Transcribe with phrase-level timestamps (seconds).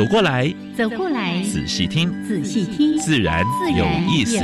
[0.00, 3.44] 走过来，走过来，仔细听，仔细听，自然
[3.76, 4.38] 有意思。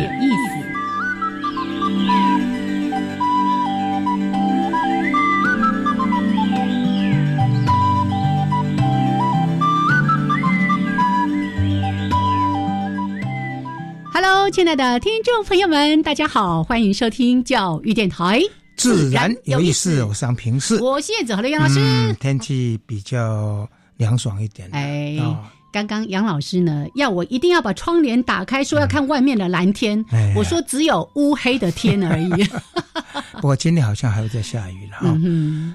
[14.12, 18.42] Hello，亲爱的听众朋友们，大家好，欢迎收听教育电台，
[18.76, 20.04] 自然有意思。
[20.04, 22.14] 我是平视，我是叶子和的杨老师。
[22.20, 23.66] 天气比较
[23.96, 25.16] 凉爽一点，哎。
[25.76, 30.02] 刚刚杨老师呢，要我一定要把窗帘打开，说要看外面的蓝天。
[30.34, 32.30] 我说只有乌黑的天而已。
[33.36, 35.18] 不过今天好像还会在下雨了哈。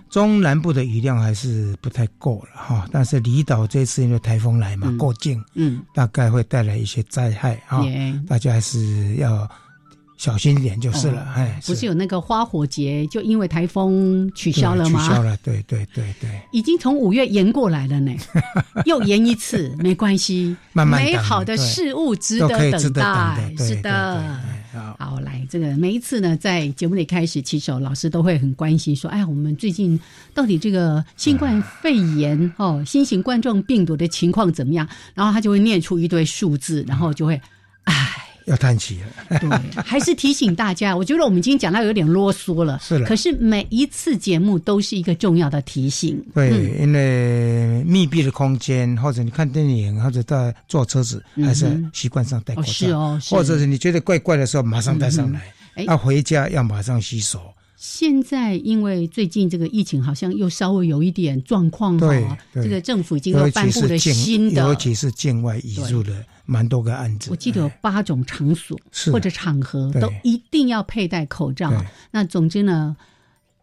[0.10, 7.86] 中南部的雨量还是不太够了哈，但是离岛这次因为台风来嘛过境，嗯，大概会带来一些灾害啊，
[8.28, 9.48] 大家还是要。
[10.22, 15.02] 小心一点就是了，哎，不是有那个花火节，就因为台风取消了吗？
[15.02, 18.16] 取消了，对对对对，已经从五月延过来了呢，
[18.86, 24.40] 又延一次，没关系，慢慢美好的事物值得等待，是的。
[25.00, 30.00] 好，来这个每一次呢，在节目里开始起手，老师都会很关心，说，哎，我们最近
[30.36, 34.88] 到底这个新冠肺炎哦，新型冠状病毒的情况怎么样？
[35.16, 37.42] 然后他就会念出一堆数字，然后就会，
[37.86, 38.21] 哎。
[38.46, 40.96] 要叹气了，对，还是提醒大家。
[40.96, 43.08] 我觉得我们已经讲到有点啰嗦了，是了。
[43.08, 46.20] 可是每一次节目都是一个重要的提醒。
[46.34, 52.72] 对，因为密闭的空间，或者你看电影，或者在坐车子，还是习惯上戴口罩。
[52.72, 55.42] 是哦，或者是你觉得怪怪的时候，马上戴上来。
[55.86, 57.40] 要回家要马上洗手。
[57.78, 66.24] 现在因为最近这个疫情好像又稍微有一点状况哈，这个政府已经有颁布了新的，尤其是境外移入的。
[66.46, 68.80] 蛮多个案子，我记得有八种场所
[69.12, 71.72] 或者场合都一定要佩戴口罩。
[72.12, 72.96] 那总之呢，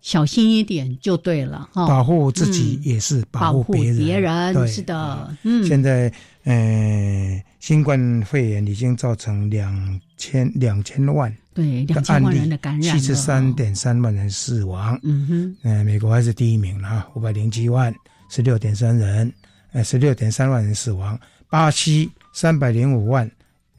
[0.00, 1.86] 小心一点就对了哈。
[1.86, 5.36] 保护自己也是保护别人，是的。
[5.42, 6.12] 嗯，现在
[6.44, 14.98] 呃，新冠肺炎已经造成两千两千万对两千万人的感染，七十三点三万人死亡。
[15.02, 17.94] 嗯哼，呃，美国还是第一名了，五百零七万，
[18.30, 19.30] 十六点三人，
[19.72, 21.18] 呃，十六点三万人死亡。
[21.48, 22.10] 巴西。
[22.31, 23.28] 三百零五万，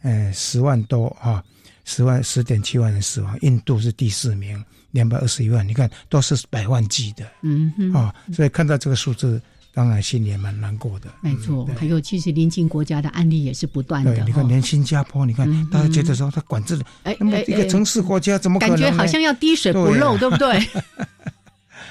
[0.02, 1.42] 呃，十万多啊，
[1.86, 3.38] 十万十点七万人死亡。
[3.40, 5.66] 印度是第四名，两百二十一万。
[5.66, 9.42] 你看，都是百万计的，嗯哼，啊，所以看到这个数字，
[9.74, 11.08] 当然心里也蛮难过的。
[11.22, 14.14] 没错，还有其实邻近国家的案例也是不断的。
[14.26, 18.60] 你看，连新加坡，你看，大家觉得说他管制的，哎，那么一个城市国家怎么？
[18.60, 20.60] 感觉好像要滴水不漏，对不对？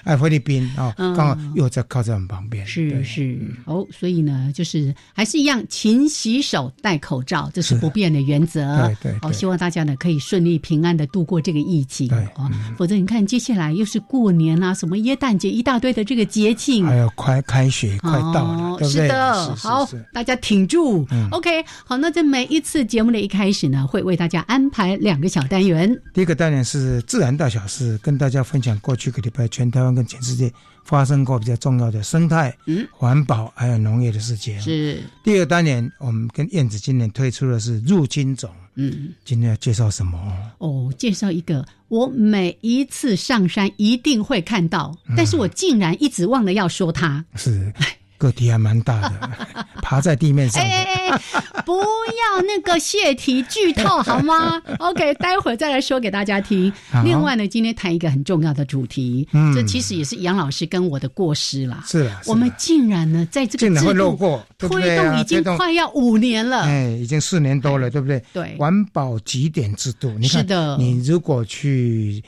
[0.05, 2.67] 哎，菲律宾啊，刚好又在靠在我们旁边。
[2.67, 8.77] 是是哦，所以呢，就是还是一样，勤洗手、戴口罩，这是不变的原则。
[9.01, 9.19] 对对。
[9.21, 12.09] 好，希望大家呢可以顺利平安的度过这个疫情。
[12.09, 19.03] 对啊，否则你看接下来又是过年啊，什么耶诞节，一大堆的这个节庆，还有快开学快到了，对不对？
[19.03, 21.07] 是的，好，大家挺住。
[21.31, 25.97] OK，好，那在每一次节目的一开始呢，会为大家安排两个小单元。
[26.13, 29.99] 第一个单元是自然大小事，跟大家分享过去个礼拜全台湾。
[29.99, 30.53] 跟全世界
[30.85, 34.61] 发生过比较重要的生态、嗯、环保还有农业的事情。
[34.61, 38.49] 是第二单元，我们跟燕子今年推出的是入侵种。
[38.77, 40.19] 嗯，今天要介绍什么？
[40.59, 47.25] 哦，介绍一个我每一次上山一定会看到，但是我竟然一直忘了要说它。
[47.35, 47.73] 是。
[48.19, 49.31] 个体还蛮大的，
[49.81, 50.63] 爬在地面上。
[50.63, 51.19] 哎哎哎，
[51.65, 54.61] 不要那个泄题剧透好吗？
[54.79, 56.71] OK，待会儿再来说给大家听。
[57.03, 61.83] 另外呢，今天谈一个很重要的主题，这其实也是杨老师跟我的过失啦。
[61.87, 68.23] 是啊，我们竟然呢，在这个制度推动已经快要五年了，哎，已经四年多了，对不对？
[68.33, 70.45] 对，环保几点制度，你看，
[70.79, 72.23] 你如果去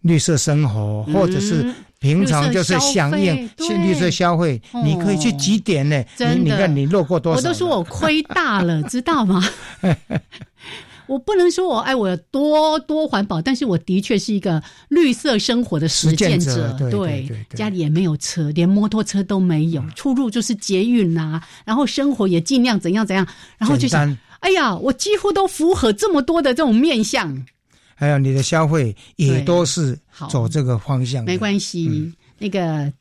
[0.00, 1.72] 绿色生活，或者是。
[1.98, 6.02] 平常就是响应新绿色消费，你可以去几点呢？
[6.16, 7.38] 真的，你看你落过多少？
[7.38, 9.42] 我都说我亏大了，知道吗？
[11.06, 16.76] 我不能说我哎，我有多多环保，但是我的确是一个绿色生活的实践者。
[16.90, 21.40] 对，家里也没有车，连摩托车都没有，出入就是捷运呐。
[21.64, 23.24] 然后生活也尽量怎样怎样，
[23.56, 27.46] 然后就想，哎呀，我几乎都符合这么多的这种面相。
[27.98, 29.98] 还有你的消费也都是
[30.28, 32.12] 走这个方向，没关系。
[32.38, 32.92] 那个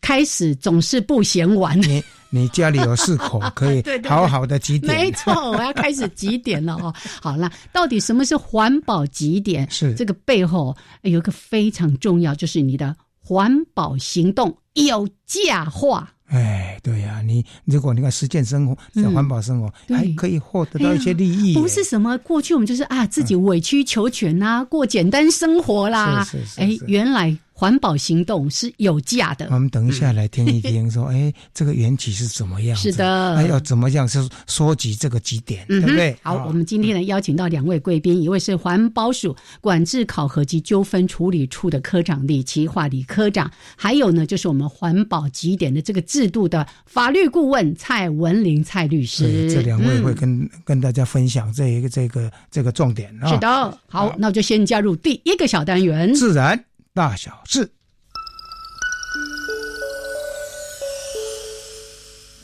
[0.00, 1.80] 开始总是不嫌晚。
[1.80, 4.92] 你你家里有四口， 可以好好的几点？
[4.92, 6.92] 没错， 我要开始几点了哦。
[7.22, 9.70] 好了，到底什么是环保几点？
[9.70, 16.12] 是这个背后有一个非常重要，就是你的环保行动有价化。
[16.30, 18.76] 哎，对呀，你如果你看实践生活、
[19.12, 21.54] 环保生活，还可以获得到一些利益。
[21.54, 26.24] 不是什么过去我们就是啊，自己委曲求全啊，过简单生活啦。
[26.24, 26.60] 是是是。
[26.60, 27.36] 哎，原来。
[27.60, 29.46] 环保行动是有价的。
[29.50, 32.74] 我们等一下来听一听，说， 哎，这个缘起是怎么样？
[32.74, 34.08] 是的，还要怎么样？
[34.08, 36.16] 是收集这个几点，对不对？
[36.22, 49.52] 好，我们今天呢邀请到两位贵宾，一位是环保署管制考核及纠纷处理处的科长李奇华李科长，还有呢就是我们环保几点的这个制度的法律顾问蔡文林蔡律师。
[49.52, 53.28] 这两位会跟跟大家分享这一个这个这个重点啊。
[53.28, 56.64] 是的，好，那我就先加入第一个小单元，自然。
[56.92, 57.70] 大小事，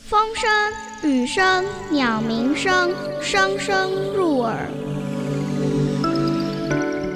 [0.09, 0.49] 风声、
[1.03, 4.71] 雨声、鸟鸣声，声声入耳。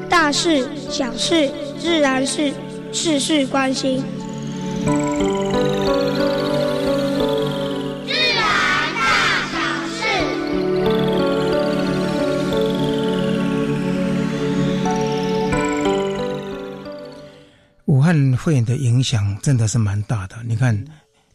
[0.09, 1.49] 大事、小事、
[1.79, 2.53] 自然事，
[2.93, 4.03] 事事关心。
[18.01, 20.35] 武汉肺炎的影响真的是蛮大的。
[20.47, 20.75] 你看，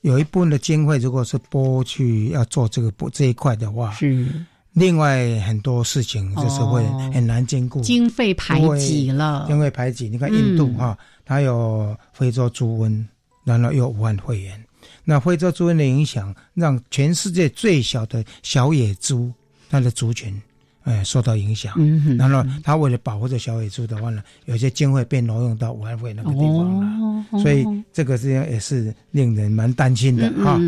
[0.01, 4.25] 有一部分的经费如果是拨去要做这个拨这一块的话，是
[4.73, 6.83] 另外很多事情就是会
[7.13, 10.09] 很难兼顾，经费排挤了，经费排挤。
[10.09, 13.05] 你看印度哈，它有非洲猪瘟，
[13.43, 14.59] 然后又武汉肺炎，
[15.03, 19.31] 那非洲猪瘟的影响让全世界最小的小野猪
[19.69, 20.41] 它的族群。
[20.85, 21.73] 哎，受到影响。
[21.77, 27.25] 嗯然后他为了保护这小野猪的话呢，有些经费被挪用到武汉会那个地方了。
[27.41, 30.59] 所以这个实际上也是令人蛮担心的哈。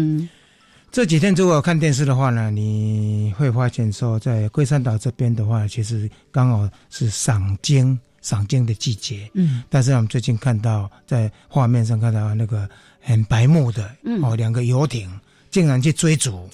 [0.91, 9.29] 这几天如果看电视的话呢，你会发现说，在龟山岛这边的话，其实刚好是赏鲸赏鲸的季节。
[9.35, 9.61] 嗯。
[9.69, 12.67] 但是我们最近看到在画面上看到那个
[12.99, 13.87] 很白目的
[14.23, 15.07] 哦，两个游艇
[15.51, 16.49] 竟然去追逐。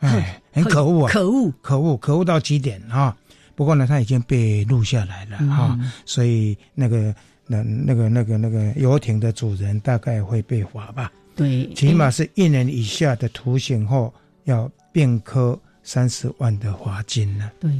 [0.00, 1.12] 哎，很可恶啊！
[1.12, 3.16] 可恶，可恶，可恶到极点啊！
[3.54, 7.14] 不过呢，他已经被录下来了哈，所以那个
[7.46, 11.10] 那那个那个那个游艇的主人大概会被罚吧？
[11.34, 14.12] 对，起码是一年以下的徒刑后
[14.44, 17.50] 要并科三十万的罚金呢。
[17.58, 17.70] 对，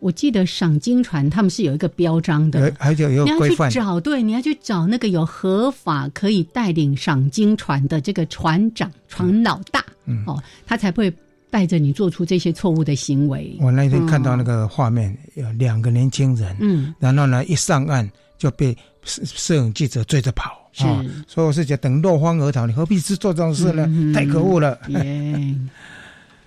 [0.00, 3.70] 我记得赏金船他们是有一个标章的，还有有规范。
[3.70, 9.84] 找对，你要去找那个有合法可以带领赏金船的这个船长、船老大，
[10.26, 11.12] 哦，他才会。
[11.50, 13.56] 带着你做出这些错误的行为。
[13.60, 18.08] 我那天看到那个画面，有两个年轻人，嗯，然后呢，一上岸
[18.38, 20.84] 就被摄摄影记者追着跑，是，
[21.26, 23.86] 所以我是讲等落荒而逃，你何必去做这种事呢？
[24.14, 24.78] 太可恶了。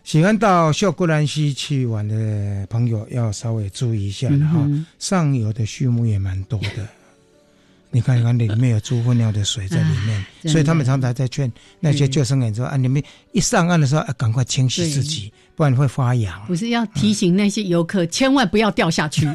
[0.03, 4.67] 喜欢到秀姑兰溪去玩的朋友要稍微注意一下了哈，
[4.99, 6.85] 上游的畜牧也蛮多的。
[7.93, 11.49] 你看，看里面有猪粪尿的水在里面，所以他们常常在劝
[11.79, 13.01] 那些救生员说：“啊，你们
[13.33, 19.29] 一上岸的时候，赶快清洗自己，不然你会发痒。”不是要提醒那些游客千万不要掉下去，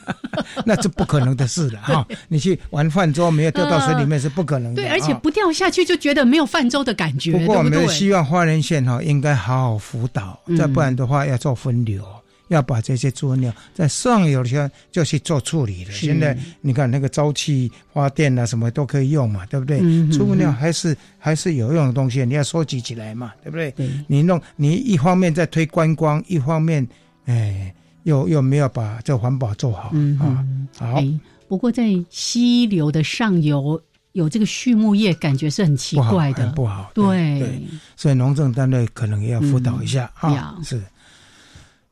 [0.64, 2.06] 那是不可能的事了 哈！
[2.28, 4.82] 你去玩泛舟没有掉到水里面是不可能的。
[4.82, 7.32] 对，而且不掉下去就觉得没有泛舟的感觉。
[7.32, 12.02] 不过我们希望花莲县哈应该好好辅导，再不然的话要做分流。
[12.50, 15.92] 要把这些猪尿在上游的就去做处理了。
[15.92, 19.78] 现在你看那个沼气发电啊，什么都可以用嘛，对不对？
[20.10, 23.72] 猪尿还是还是有用的东西，你要收集起来嘛，对不对？
[24.08, 26.86] 你弄你一方面在推观光，一方面
[27.26, 30.44] 哎又又没有把这环保做好嗯啊。
[30.76, 31.00] 好，
[31.46, 33.80] 不过在溪流的上游
[34.10, 36.90] 有这个畜牧业，感觉是很奇怪的，不好。
[36.94, 37.62] 对，
[37.94, 40.58] 所以农政单位可能也要辅导一下啊。
[40.64, 40.82] 是。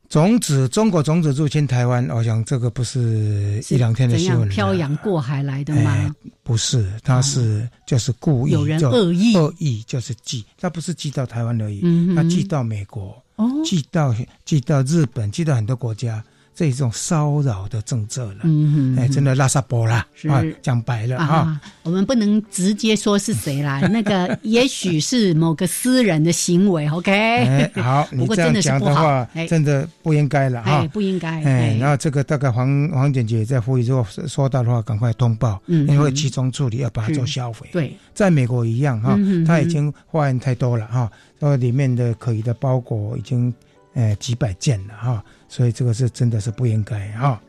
[0.09, 4.49] 种子，中国种子入侵台湾，我想这个不是一两天的新闻。
[4.49, 6.13] 漂洋过海来的吗？
[6.41, 11.81] 不是，他是就是故意，有人恶意，恶意就是寄，他不是寄到台湾而已，
[12.15, 13.23] 他寄到美国，
[13.63, 16.23] 寄到寄到日本，寄到很多国家。
[16.59, 27.71] 这种骚扰的政策了，嗯哎，真的拉萨波了，啊，讲白了啊，我们不能直接说是谁啦， 那个也许是某个私人的行为，OK？
[27.75, 31.41] 好， 你这样讲的话，真的不应该了哈，不应该。
[31.45, 37.69] 哎，然后这个大概黄黄姐姐在呼吁，如果说到的话，赶快通报，因为集中处理要把它做销毁。
[37.71, 43.53] 对，在美国一样哈，他已经化验太多了哈，说里面的可疑的包裹已经。
[43.95, 47.41] 呃，几百件了哈，所以这个是真的是不应该哈。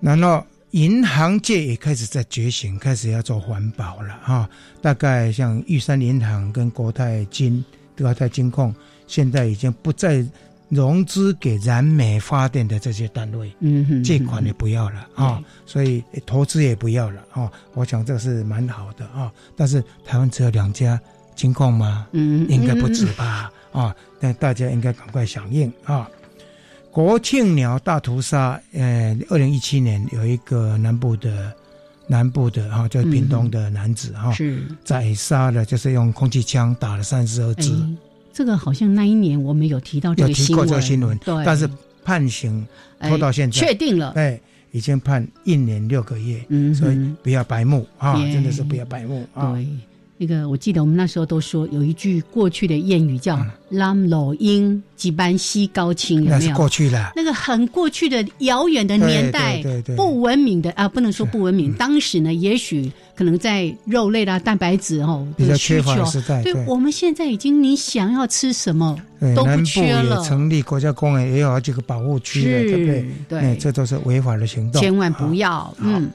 [0.00, 4.48] 然后银行界也开始在觉醒，开始要做环保了哈。
[4.82, 7.64] 大概像玉山银行跟国泰金、
[7.96, 8.74] 国泰金控，
[9.06, 10.24] 现在已经不再
[10.68, 17.50] 融资给燃煤发电的这些单位，嗯哼，借款也不要了啊，所以投资也不要了啊。
[17.72, 19.32] 我想这是蛮好的啊。
[19.56, 21.00] 但是台湾只有两家
[21.34, 22.06] 金控吗？
[22.12, 23.50] 嗯，应该不止吧？
[23.72, 26.10] 啊，但大家应该赶快响应啊。
[26.96, 31.52] 国庆鸟大屠杀，呃，二零一七年有一个南部的
[32.06, 37.70] 南部的哈，就是屏东的男子哈，是宰杀了，就是用空气枪打了三十二只。
[38.32, 41.68] 这个好像那一年我们有提到这个新闻，新闻，对，但是
[42.02, 42.66] 判刑
[43.02, 44.40] 拖到现在确定了，对，
[44.72, 49.52] 已经判一年六个月，嗯，所以不要白目啊，真的是不要白目啊。
[49.52, 49.66] 对。
[50.18, 53.38] 那个我记得我们那时候都说有一句过去的谚语叫
[53.70, 56.56] “啷老鹰几班西高清”，有没有？
[56.56, 57.12] 过去了。
[57.14, 59.62] 那个很过去的遥远的年代，
[59.94, 61.70] 不文明的啊，不能说不文明。
[61.74, 66.42] 当时呢，也许可能在肉类啦、蛋白质哦比较缺乏时代。
[66.42, 68.98] 对，我们现在已经你想要吃什么
[69.34, 70.24] 都不缺了。
[70.24, 73.06] 成立国家公园也有好几个保护区了，对不对？
[73.28, 75.70] 对，这都是违法的行动，千万不要。
[75.78, 76.08] 嗯，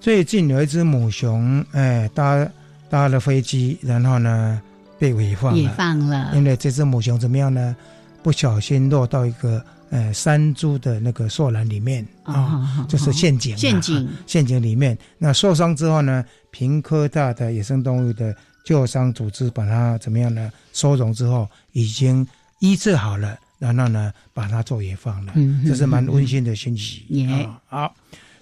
[0.00, 2.44] 最近有一只母熊，哎，搭。
[2.88, 4.60] 搭了飞机，然后呢
[4.98, 5.74] 被尾放了。
[5.76, 6.30] 放了。
[6.34, 7.76] 因为这只母熊怎么样呢？
[8.22, 13.56] 不小心落到一个呃山猪的那个索栏里面啊，就是陷阱。
[13.56, 14.08] 陷阱。
[14.26, 20.50] 陷阱里面，那受伤之后呢，平科大的野生动物的救伤组织把它怎么样呢？
[20.72, 22.26] 收容之后已经
[22.58, 25.32] 医治好了，然后呢把它做野放了。
[25.36, 27.06] 嗯这是蛮温馨的讯息。
[27.10, 27.48] 耶。
[27.66, 27.94] 好，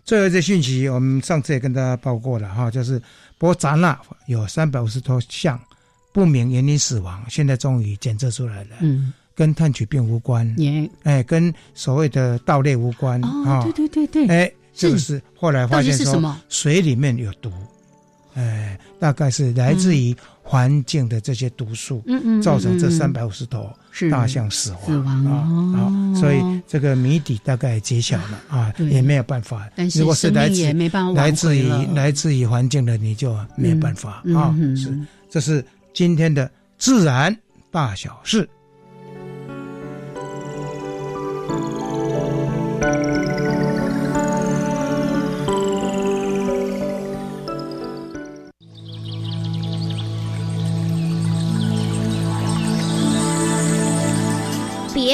[0.05, 3.01] 最后一个讯息，我们上次也跟大家报过了哈，就是。
[3.39, 5.61] 波扎纳有三百五十多项
[6.13, 8.77] 不明原因死亡，现在终于检测出来了。
[8.81, 13.21] 嗯，跟炭疽病无关，也哎，跟所谓的盗猎无关。
[13.23, 17.53] 哦，对对对对，哎，这个是后来发现说水里面有毒，
[18.35, 23.69] 哎，大概是来自于环境的这些毒素，嗯嗯，造成这三百五十头
[24.11, 25.47] 大象死亡死亡啊。
[25.77, 29.69] 好，所以这个谜底大概揭晓了啊，也没有办法。
[29.95, 30.73] 如果是来自
[31.15, 34.55] 来自于来自于环境的，你就没有办法啊。
[34.77, 34.97] 是，
[35.31, 37.37] 这是今天的自然
[37.71, 38.49] 大小事。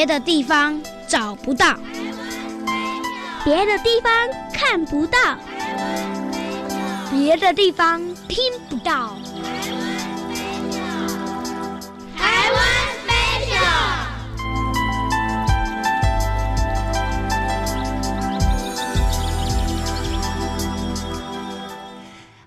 [0.02, 1.78] 别的地方找不到，
[3.44, 4.12] 别的地方
[4.52, 5.16] 看不到，
[7.12, 9.16] 别的地方听不到。
[12.16, 12.60] 台湾
[13.06, 13.62] special。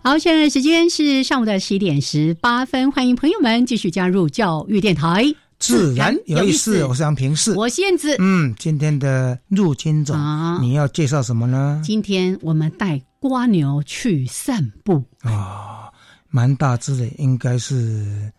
[0.04, 5.34] 好，现在时间是上午的十一点十八分，欢迎朋友们继续加入教育电台。
[5.66, 8.16] 自然有意思，我是杨平视，我燕子。
[8.20, 10.16] 嗯，今天的入侵种，
[10.62, 11.82] 你要介绍什么呢？
[11.84, 15.90] 今天我们带瓜牛去散步啊，
[16.30, 18.32] 蛮大只的，应该是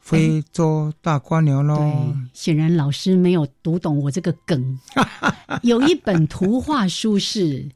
[0.00, 1.76] 非洲大瓜牛喽。
[1.76, 4.78] 对，显然老师没有读懂我这个梗。
[5.62, 7.68] 有一本图画书是。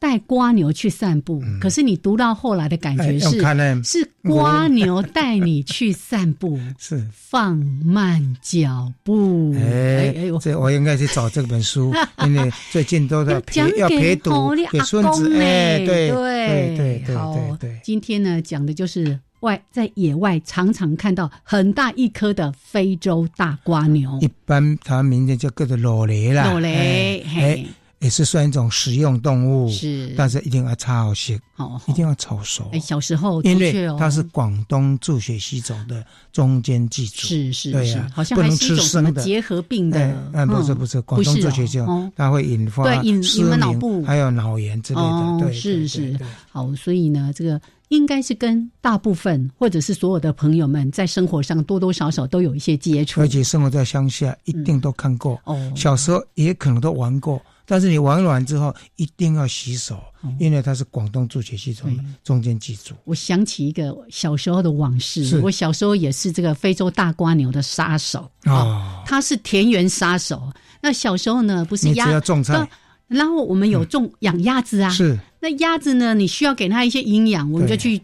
[0.00, 3.38] 带瓜牛去散步，可是你读到后来的感觉是
[3.84, 9.54] 是瓜牛带你去散步， 是放慢脚步。
[9.56, 11.92] 哎哎，这我应该去找这本书，
[12.24, 15.36] 因为最近都在陪要陪读给孙子。
[15.38, 17.78] 哎，对对对对好，对。
[17.84, 27.22] 今天呢讲的就是外在野外常常看到很大一颗的非洲大瓜牛，一般它名字叫叫做裸雷啦，裸雷。
[27.28, 27.66] 嘿。
[28.00, 32.68] 也是算一种食用动物，是，但是一定要炒好些，哦，一定要炒熟。
[32.72, 36.02] 哎，小时候因为它是广东助血吸种的
[36.32, 39.22] 中间寄主，是是，对呀，好像不能吃生的。
[39.22, 39.98] 结核病的，
[40.32, 44.02] 嗯，不是不是，广东助血系种，它会引发对引引脑部。
[44.02, 46.18] 还有脑炎之类的，对，是是，
[46.50, 57.38] 好，所以呢，这个应该是跟大部分或者是所有的朋友们在生活上多多少少都有一些接触，而且生活在乡下，一定都看过，哦，小时候也可能都玩过。
[57.70, 60.02] 但是你玩完之后一定要洗手，
[60.40, 62.96] 因为它是广东助血系统中间记住。
[63.04, 70.52] 我想起一个小时候的往事，我小时候也是这个非洲大瓜牛的杀手啊，他是田园杀手。
[70.82, 72.68] 那小时候呢，不是鸭种菜，
[73.06, 75.16] 然后我们有种养鸭子啊，是。
[75.38, 78.02] 那鸭子呢，你需要给它一些营养，我们就去，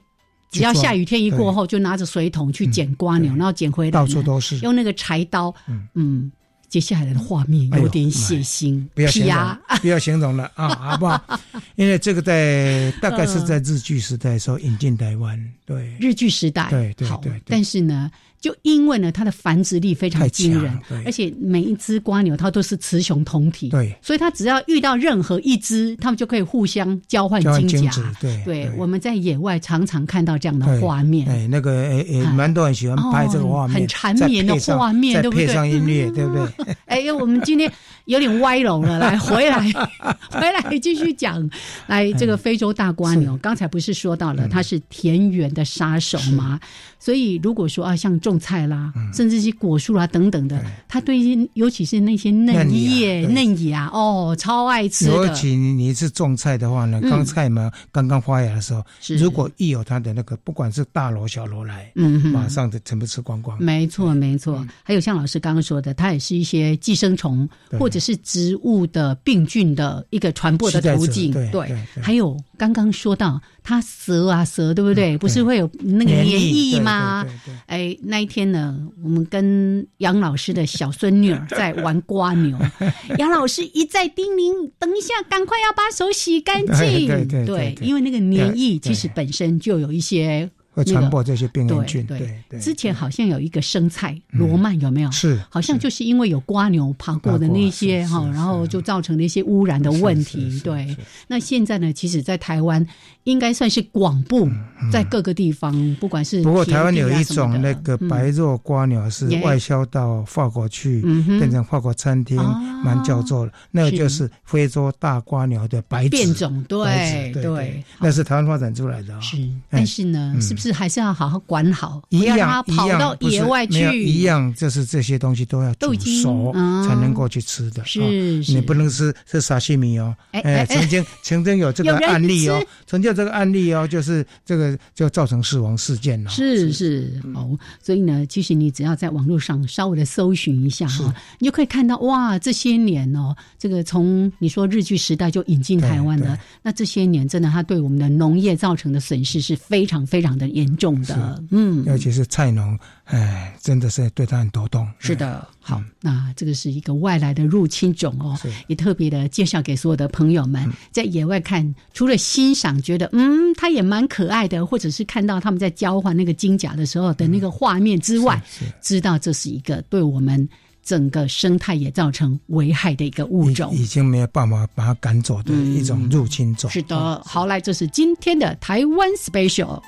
[0.53, 4.59] 只要下雨天一过后，就拿着水桶去捡瓜牛，然后捡回来，到处都是。
[4.61, 5.53] 用那个柴刀，
[5.95, 6.31] 嗯。
[6.69, 11.41] 接下来的画面有点血腥，不要形容，不要形容 了啊，好不好？
[11.77, 18.11] 因为这个在大概是在日剧时代的时候引进台湾，对，日剧时代，对对对，但是呢。
[18.41, 27.91] 就因为呢，它的繁殖力非常惊人，而且每一只瓜牛它都是雌雄同体，对，所以它只要遇到任何一只，它们就可以互相交换金甲。
[28.21, 31.29] 对，对，我们在野外常常看到这样的画面。
[31.29, 35.47] 哎，那个诶诶，蛮多人喜欢拍这个画面，很缠绵的画面，对不对？
[35.47, 36.77] 配上音乐，对不对？
[36.87, 37.71] 哎，我们今天
[38.07, 39.61] 有点歪楼了，来回来
[40.31, 41.49] 回来继续讲。
[41.87, 46.59] 来，这个非洲大瓜牛，刚才不是说到了它是田园的杀手吗？
[46.99, 55.13] 所以如果说啊，像种菜啦，甚至是果树啦等等的，它对于尤其是那些嫩叶、嫩芽哦，超爱吃的。
[55.13, 58.83] 尤其你是种菜的话呢，刚菜嘛刚刚发芽的时候，
[59.19, 63.61] 如果一有它的那个，不管是大楼小楼来，嗯，马上就全部吃光光。
[63.63, 64.67] 没错，没错。
[64.83, 67.49] 还有像老师刚刚说的，它也是一些寄生虫
[67.79, 71.33] 或者是植物的病菌的一个传播的途径。
[71.51, 73.41] 对，还有刚刚说到。
[73.69, 75.19] 它蛇啊蛇，对不对？
[75.19, 77.27] 不是会有那个黏液吗？
[77.67, 82.57] 哎，那一天呢，我们跟杨老师的小孙女儿在玩瓜牛，
[83.19, 87.27] 杨老师一再叮咛：“等一下，赶快要把手洗干净。
[87.45, 90.49] ”对，因为那个黏液其实本身就有一些。
[90.77, 92.05] 会传播这些病原菌。
[92.05, 95.11] 对对，之前好像有一个生菜罗曼，有没有？
[95.11, 100.61] 是，好像就是因为有瓜牛爬过的那些哈，然后就造成了一些污染的问题。
[100.63, 100.95] 对，
[101.27, 102.87] 那现在呢，其实，在台湾
[103.25, 104.47] 应该算是广布
[104.93, 111.01] 在各个地方，不管是不过台湾有一种那个白肉瓜牛是外销到法国去，
[111.39, 112.37] 变成法国餐厅
[112.85, 116.63] 蛮叫做，那个就是非洲大瓜牛的白变种。
[116.69, 119.19] 对对，那是台湾发展出来的。
[119.23, 119.39] 是，
[119.71, 120.66] 但是呢，是不是？
[120.67, 124.03] 是还是要好好管好，一样跑到野外去。
[124.03, 126.53] 一样，就是这些东西都要煮熟
[126.87, 127.85] 才能够去吃的。
[127.85, 128.01] 是，
[128.49, 130.15] 你不能吃吃沙西米哦。
[130.33, 136.31] 哎，曾经曾经有这个案例哦，曾经有这个案例哦，就是这个就造成死亡事件了。
[136.31, 150.47] 是是哦，所以呢，其实你只要在网络上稍微的搜寻一下哈，你就可以看到哇，这些年哦，这个从你说日据时代就引进台湾的，那这些年真的，它对我们的农业造成的损失是非常非常的。
[150.57, 154.89] 严重的，嗯，尤其是菜农，哎，真的是对他很头痛。
[154.99, 158.35] 是的，好，那这个是一个外来的入侵种哦，
[158.67, 168.43] 也特别的介绍给所有的朋友们，在野外看，除了欣赏，觉得嗯，它也蛮可爱的，或者是看到他们在交换那个金甲的时候的那个画面之外，
[168.81, 170.49] 知道这是一个对我们
[170.83, 176.71] 整个生态也造成危害的一个物种，已经没有办法把它赶走的一种入侵种。
[176.71, 179.83] 是的，好，来，这是今天的台湾 special。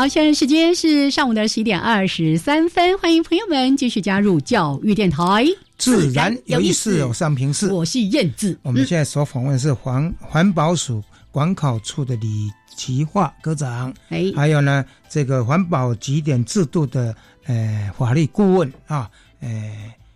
[0.00, 5.44] 好，现在时间是上午的十一点二十三分，欢迎朋友们继续加入教育电台，
[5.76, 8.58] 自然有意思有上平视，我是燕子。
[8.62, 19.06] 我们现在所访问是环环保署管考处的李奇化科长，哎，还有呢这个环保几点制度的呃法律顾问啊，
[19.40, 19.50] 呃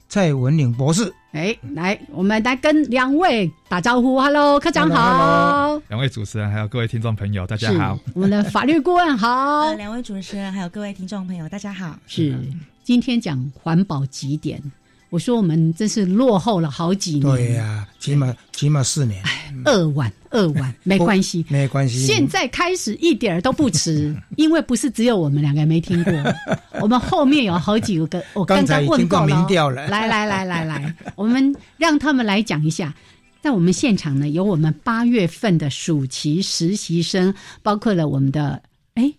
[0.09, 1.13] 蔡文岭博士。
[1.35, 4.21] 哎，来，我们来跟两位打招呼。
[4.21, 5.77] Hello，科长好。
[5.89, 7.99] 两位主持人还有各位听众朋友，大家好。
[8.15, 9.75] 我们的法律顾问好。
[9.75, 11.99] 两位主持人还有各位听众朋友，大家好。
[12.07, 12.39] 是，
[12.85, 14.63] 今天讲环保几点。
[15.11, 17.23] 我说我们真是落后了好几年。
[17.23, 19.21] 对呀，起码起码四年。
[19.65, 22.07] 二万二万 没关系，没关系。
[22.07, 26.13] 现在开始一点儿都不迟， 因为不是只有我们两个没听过，
[26.81, 28.23] 我们后面有好几个。
[28.35, 29.87] 我刚刚问过了。
[29.89, 32.95] 来来来来来，我们让他们来讲一下。
[33.41, 38.63] 在我们现场呢，有我们八月份的暑期实习生，包括了我们的
[38.95, 39.13] 哎，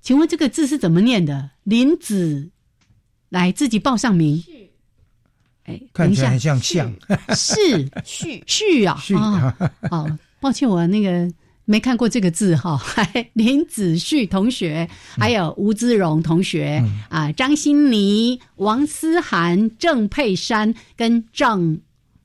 [0.00, 1.50] 请问这个字是怎么念的？
[1.64, 2.48] 林子，
[3.28, 4.42] 来自己报上名。
[5.92, 6.92] 看起来很像像，
[7.34, 9.56] 是旭旭 啊，旭啊，
[9.90, 10.06] 好，
[10.40, 11.30] 抱歉，我那个
[11.64, 12.80] 没看过这个字哈。
[13.34, 21.80] 林子旭同学，还有吴姿荣同学啊，张欣妮、王思涵、郑佩珊跟郑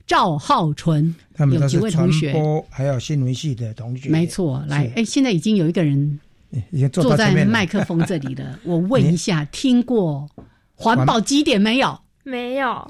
[0.05, 2.33] 赵浩纯，他们有几位同学，
[2.69, 4.63] 还有新闻系的同学，没错。
[4.67, 6.19] 来，哎，现在已经有一个人
[6.71, 8.59] 已经坐在麦克风这里了。
[8.63, 10.29] 我问一下， 听过
[10.75, 11.97] 环保基点没有？
[12.23, 12.87] 没有。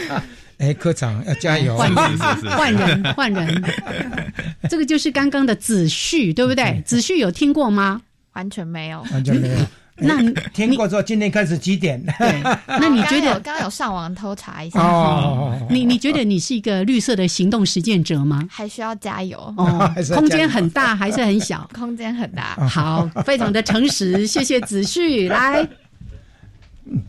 [0.58, 1.74] 哎，科长要加油！
[1.76, 2.18] 换人，
[2.52, 3.64] 换人，换人。
[4.68, 6.82] 这个就是刚刚的子旭，对不对？
[6.84, 8.02] 子旭有听过吗？
[8.34, 9.56] 完全没有，完全没有。
[10.02, 10.22] 那
[10.54, 12.02] 听过之后，今天开始几点？
[12.18, 14.80] 对，那你觉得刚刚有上网偷查一下？
[14.80, 18.46] 哦，你你觉得你是一个绿色的行动实践者吗？
[18.50, 21.68] 还需要加油哦，空间很大还是很小？
[21.74, 22.54] 空间很大。
[22.68, 25.28] 好，非常的诚实，谢谢子旭。
[25.28, 25.66] 来，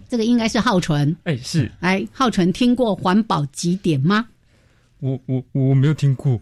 [0.10, 1.15] 这个应该是浩纯。
[1.24, 1.72] 哎，是。
[1.80, 4.28] 哎，浩纯听过环保极点吗？
[5.00, 6.39] 我我我没有听过，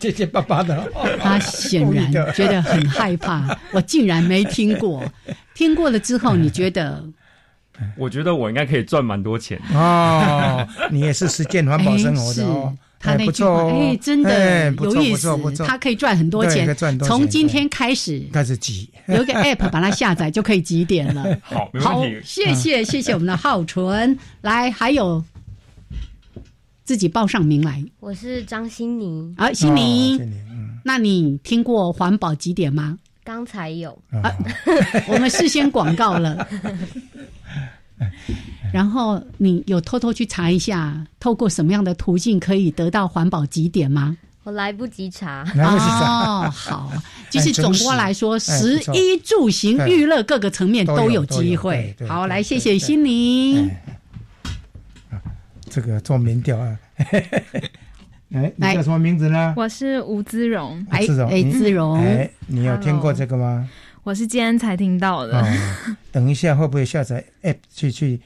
[0.00, 0.90] 结结巴巴的。
[1.20, 5.04] 他显然觉得很害怕，我竟然没听过。
[5.54, 7.04] 听过了之后，你觉得？
[7.96, 10.66] 我觉得我应该可以赚蛮多钱哦。
[10.90, 12.76] 你也是实践环保生活的哦。
[12.98, 15.28] 他那句话，哎，真的有意思。
[15.66, 21.36] 他可以赚很多钱，从今天开始开始集，有一个 app 把它下载就可以集点了。
[21.42, 24.18] 好，好，谢谢谢谢我们的浩纯。
[24.40, 25.22] 来，还有。
[26.84, 29.32] 自己报上名来，我是张欣妮。
[29.38, 30.20] 啊，欣妮，
[30.84, 32.98] 那你听过环保几点吗？
[33.24, 34.30] 刚才有啊，
[35.08, 36.46] 我们事先广告了。
[38.72, 44.16] 然后你有偷偷去查一下，透过什么样的途径可以得到环保几点吗？
[44.42, 45.42] 我来不及查。
[45.56, 46.92] 哦，好，
[47.30, 51.96] 就是总括来说，食衣住行娱乐各个层面都有机会。
[52.06, 53.70] 好，来谢谢欣妮。
[55.70, 56.78] 这个做民调啊，
[58.34, 59.54] 哎，你叫什么名字呢？
[59.56, 63.68] 我是吴姿荣，哎，哎，姿荣，哎，你有听过这个吗？
[64.04, 65.42] 我是今天才听到的。
[66.12, 68.20] 等一下会不会下载 App 去去？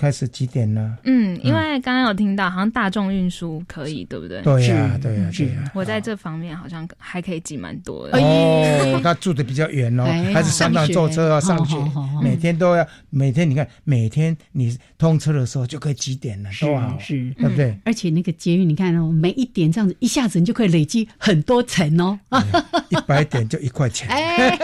[0.00, 0.96] 开始几点呢？
[1.04, 4.40] 嗯，因为刚刚有听到，好像大众运输可以，对不对？
[4.40, 5.70] 对呀，对呀，对呀。
[5.74, 8.18] 我在这方面好像还可以挤蛮多的。
[8.18, 11.76] 哦，他住的比较远哦，还是上班坐车要上学，
[12.22, 17.78] 每天都要，每天你看，每天你通车的时候就可以几点了，多好，是，对不对？
[17.84, 22.18] 而且那个捷运，你看哦，每一点这样子，一下子你就可以累积很多层哦。
[22.88, 24.08] 一百点就一块钱。
[24.10, 24.56] 哎，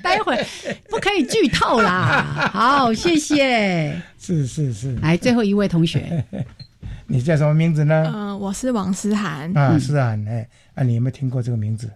[0.00, 0.40] 待会
[0.88, 2.48] 不可以剧透啦。
[2.52, 4.00] 好，谢谢。
[4.18, 6.24] 是是是，来最后一位同学，
[7.06, 8.10] 你叫什么名字呢？
[8.14, 9.54] 嗯，我是王思涵。
[9.56, 11.90] 啊，思涵，哎，啊，你有没有听过这个名字？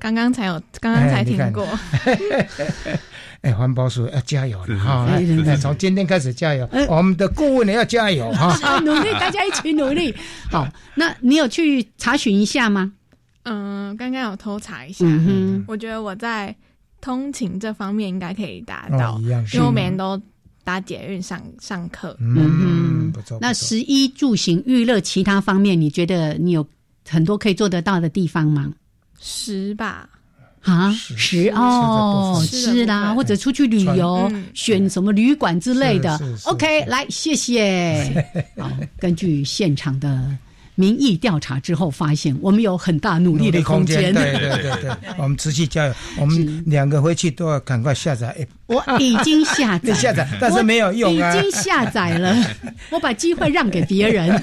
[0.00, 1.66] 刚刚才有，刚刚才听过。
[3.42, 5.06] 哎，环保署要加油了哈！
[5.60, 8.56] 从今天开始加油，我们的顾问也要加油哈！
[8.80, 10.12] 努力，大家一起努力。
[10.50, 12.92] 好，那你有去查询一下吗？
[13.44, 15.04] 嗯，刚刚有偷查一下。
[15.06, 16.54] 嗯我觉得我在
[17.00, 20.20] 通勤这方面应该可以达到，因为我每天都。
[20.64, 23.38] 搭捷运上上课，嗯，不错。
[23.40, 26.66] 那十一住行娱乐其他方面，你觉得你有
[27.08, 28.72] 很多可以做得到的地方吗？
[29.20, 30.08] 十吧，
[30.62, 36.18] 啊，十哦，是啦，或者出去旅游，选什么旅馆之类的。
[36.44, 38.26] OK，来，谢谢。
[38.56, 40.36] 好，根据现场的。
[40.76, 44.12] 民意调查之后发现，我们有很大努力的空间。
[44.14, 45.94] 对对对对，我们持续加油。
[46.18, 48.46] 我们两个回去都要赶快下载。
[48.66, 51.36] 我已经下载， 下载，但是没有用啊。
[51.36, 52.34] 已经下载了，
[52.90, 54.42] 我把机会让给别人。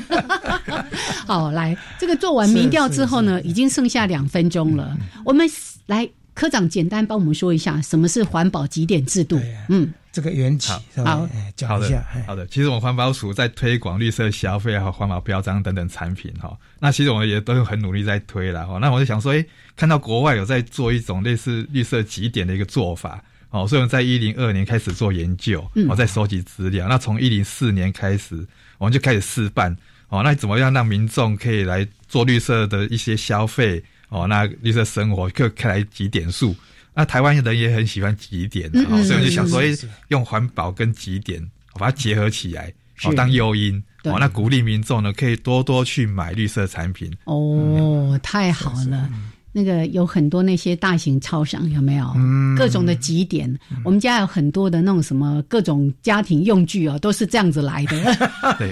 [1.25, 4.95] 好，来，这个做完民调之后呢，已经剩下两分钟了。
[5.25, 5.49] 我们
[5.87, 9.39] 来，科长简单帮我们说一下，什么是环保几点制度？
[9.69, 9.93] 嗯。
[10.11, 10.71] 这个缘起，
[11.05, 12.05] 好，讲一下。
[12.27, 16.57] 好的，其实我们环保署在推广绿色消费和环保标章等等产品哈。
[16.79, 18.77] 那其实我们也都很努力在推了哈。
[18.79, 19.45] 那我就想说，哎，
[19.75, 26.89] 看到国外有在做一种类似绿色极点的一个做法哦，所以我们在一零二年开始做研究，我在收集资料。
[26.89, 28.45] 那从一零四年开始，
[28.77, 29.75] 我们就开始试办
[30.09, 30.21] 哦。
[30.23, 34.27] 那怎么样让民众可以来做绿色的一些消费哦？
[34.27, 36.53] 那绿色生活可开来几点数？
[36.93, 39.61] 那台湾人也很喜欢极点，所以我就想说，
[40.09, 41.41] 用环保跟极点
[41.75, 42.71] 把它结合起来，
[43.05, 47.11] 哦，当诱因，哦，那鼓励民众呢，可以多多去买绿色产品。
[47.25, 49.09] 哦，太好了。
[49.53, 52.09] 那个有很多那些大型超商有没有？
[52.15, 58.15] 嗯，各种的极点，我们家有很多的那种什么各种家庭用具哦，都是这样子来的。
[58.57, 58.71] 对，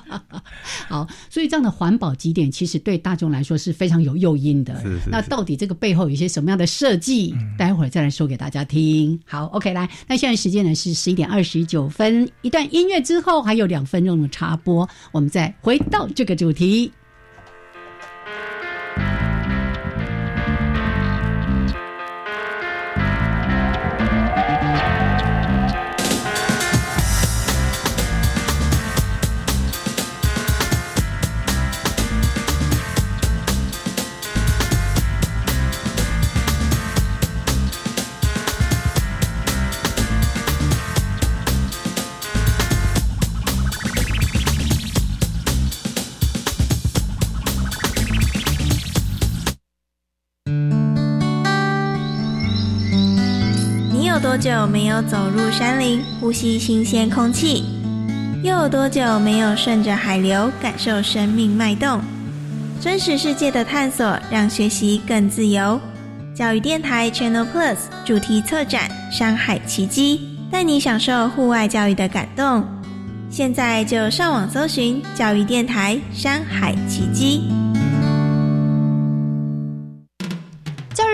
[0.88, 4.80] 好，所以这样的环保几点其实对大众来说是非常有诱因的。
[4.80, 5.10] 是是。
[5.10, 7.34] 那到底这个背后有一些什么样的设计？
[7.58, 9.18] 待会儿再来说给大家听。
[9.26, 16.90] 好，OK，来，那现在时间呢是十一点二十九分，一段音乐之后还有两分钟的插播，我们再回到这个主题。
[54.42, 57.62] 久没有走入山林，呼吸新鲜空气？
[58.42, 62.00] 又有多久没有顺着海流，感受生命脉动？
[62.80, 65.80] 真实世界的探索，让学习更自由。
[66.34, 70.20] 教育电台 Channel Plus 主题策展《山海奇迹》，
[70.52, 72.66] 带你享受户外教育的感动。
[73.30, 77.48] 现在就上网搜寻教育电台《山海奇迹》。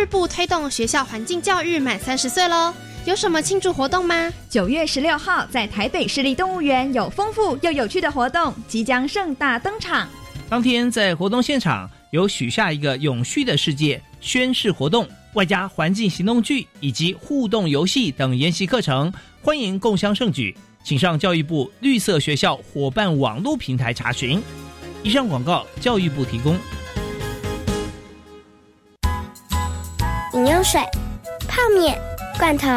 [0.00, 2.72] 育部推动学校环境教育满三十岁喽。
[3.04, 4.30] 有什么庆祝活动吗？
[4.50, 10.08] 九月十六号在台北市立动物园有丰富又有趣的活动，即将盛大登场。
[10.48, 20.56] 当天在活动现场有许下一个永续的世界宣誓活动，外加环境行动剧以及互动游戏等研习课程，欢迎共襄盛举。
[20.84, 24.42] 请上教育部绿色学校伙伴网络平台查询。
[25.02, 26.58] 以上广告，教育部提供。
[30.70, 30.82] 水，
[31.48, 31.98] 泡面。
[32.38, 32.68] 罐头、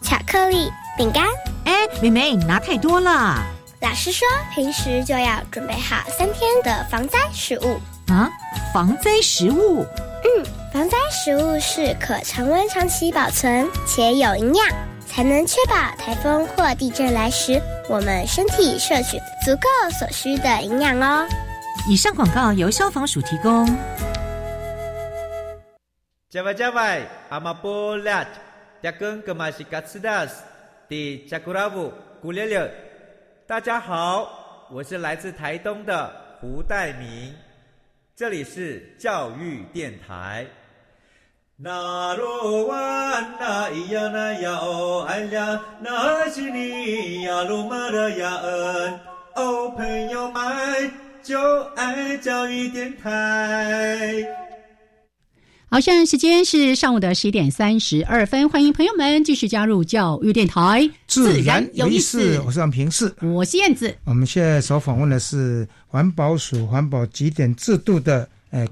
[0.00, 1.26] 巧克力、饼干，
[1.66, 3.36] 哎，妹妹，你拿太多了。
[3.82, 7.78] 老师说，平时就要准备好三天的防灾食物
[8.10, 8.30] 啊。
[8.72, 9.84] 防灾食物？
[10.24, 14.66] 嗯，防灾食物是可常温长期保存且有营养，
[15.06, 21.28] 才能确保台风或地震来时，我们身体摄取足够所需的营养哦。
[21.86, 23.68] 以上广告由消防署提供。
[26.34, 28.26] 加外加外，阿玛波拉。
[28.82, 30.42] 加根格玛西卡斯达斯
[30.88, 32.68] 的加古拉布古列列，
[33.46, 37.32] 大家好，我是来自台东的胡代明，
[38.16, 40.44] 这里是教育电台。
[41.54, 42.76] 那罗哇
[43.38, 49.00] 那咿呀那呀哦哎呀，那是你呀鲁玛的呀恩
[49.36, 50.90] 哦，朋友们
[51.22, 54.43] 就爱教育电台。
[55.74, 62.38] 好，现在时间是上午的十一点三十二分，欢迎朋友们继续加入教育电台，自然有意思。
[62.46, 63.92] 我是杨平视，我是燕子。
[64.04, 68.64] 我们现在所访问的是环保署环保几点制度的，呃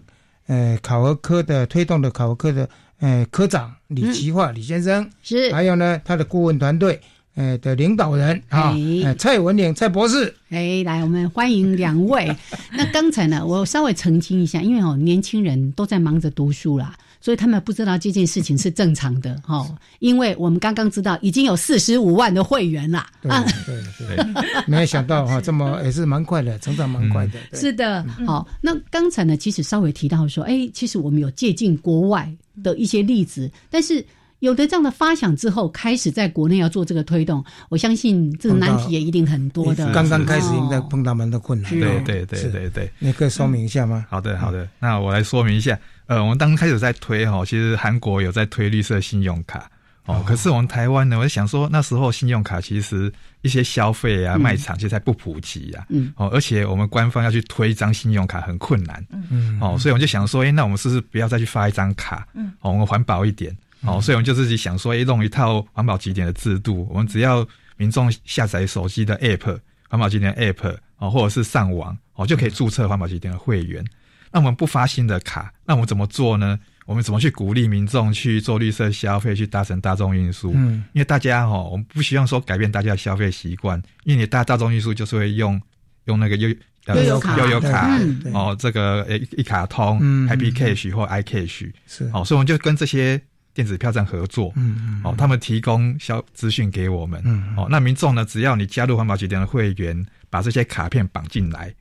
[0.47, 2.69] 呃，考核科的推动的考核科的，
[3.01, 7.01] 呃，科长李奇化李先生是，还有呢，他的顾问团队。
[7.35, 8.75] 呃的领导人啊，
[9.19, 12.35] 蔡文岭蔡博士，哎，来，我们欢迎两位。
[12.73, 19.67] 那刚才呢，我稍微澄清一下，因为哦，年轻人都在忙着读书啦，所以他们不知道这件事情是正常的哈。
[20.01, 27.39] 因为我们刚刚知道已经有四十五万的会员啦，啊，对对，没有想到哈， 这么也是蛮快的，成长蛮快的。
[27.55, 32.31] 是的，好，那刚才呢，其实稍微提到说，哎，其实我们有借鉴国外
[32.63, 34.05] 的一些例子，但是。
[34.43, 39.93] 有的这样的发想之后，开始在国内要做这个推动，我相信这个难题也一定很多的。
[39.93, 41.71] 刚刚开始应该碰到蛮多困难。
[41.71, 44.05] 对对对对对，你可以说明一下吗？
[44.11, 45.79] 好的好的，那我来说明一下。
[46.07, 49.71] 呃，我们刚开始在推哈，其实韩国有在推绿色信用卡
[50.07, 62.27] 哦，可是我们台湾呢，我在想说那时候信用卡其实一些消费啊、卖场其实还不普及啊，嗯哦，而且我们官方要去推一张信用卡很困难，嗯哦，所以我就想说，哎，那我们是不是不要再去发一张卡？
[62.35, 63.57] 嗯，哦，我们环保一点。
[63.85, 66.87] 哦，所以我们就自己想说，哎，弄一套环保几点的制度。
[66.91, 73.85] 我们只要民众下载手机的 App，环保几点 App，哦，或者是上网，哦，就可以注册环保几点的会员。
[74.31, 76.59] 那我们不发新的卡，那我们怎么做呢？
[76.87, 80.53] 我们怎么去鼓励民众去做绿色消费，去搭乘大众运输？
[80.55, 85.61] 嗯，因为大家哈，我们不希望说改变大家的消费习惯，因为你搭大众运输就是会用
[86.05, 87.99] 用那个悠悠悠游卡，
[88.33, 93.21] 哦，这个一一卡通、Happy Cash 或 iCash 是，哦，所以我们就跟这些。
[93.55, 101.75] 电子票站合作，嗯嗯，哦，他们提供消资讯给我们，嗯，哦，那民众呢，只要你加入环保集点的会员，把这些卡片绑进来，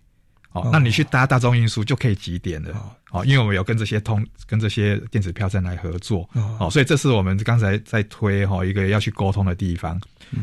[0.52, 2.72] 哦，那你去搭大众运输就可以集点了，
[3.12, 6.30] 哦，因为我们有跟这些通跟这些电子票站来合作，
[6.60, 10.00] 哦，所以这是我们刚才在推哈一个要去沟通的地方。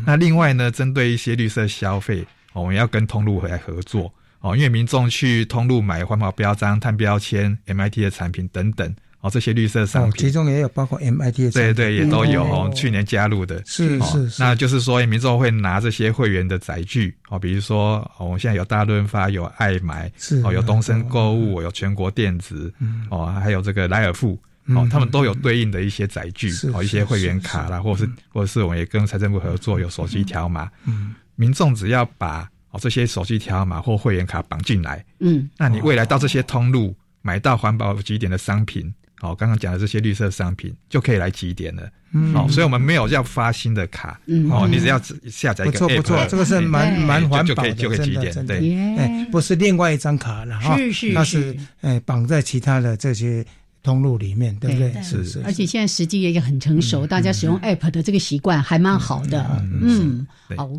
[0.07, 8.95] 那另外呢，针对一些绿色消费，我们要跟通路来合作，哦，因为民众去通路买环保标章、碳标签、MIT 的产品等等。
[9.21, 12.71] 哦，这些绿色商品，其中也有包括 MIT 的，对对，也都有哦。
[12.73, 20.41] 去年加入的，是是，那就是说，民众会拿这些会员的载具哦，比如说，我们现在有大润发，有爱买，是。
[20.45, 22.73] 哦，有东升购物，有全国电子，
[23.11, 38.95] 哦，还有这个莱尔富，哦，他们都有对应的一些载具，哦，一些会员卡啦，或者是或者是我们也跟财政部合作，有手机条码，嗯，民众只要把哦这些手机条码或会员卡绑进来，嗯，那你未来到这些通路买到环保几点的商品。
[39.21, 41.83] 好，刚刚讲的这些绿色商品就可以来集点了。
[42.13, 44.19] 嗯好，所以我们没有要发新的卡。
[44.27, 44.99] 嗯哦，你只要
[45.31, 48.47] 下载一个 app，不错不错，这个是蛮蛮环保的，就可以集点。
[48.47, 53.45] 对，哎，不是另外一张卡了哈，是是，它是哎绑在其他的这些
[53.83, 55.03] 通路里面，对不对？
[55.03, 55.43] 是是。
[55.45, 59.45] 而且现在时机也很成熟，大家使用 App 的这个习惯还蛮好的。
[59.83, 60.27] 嗯，
[60.57, 60.71] 好。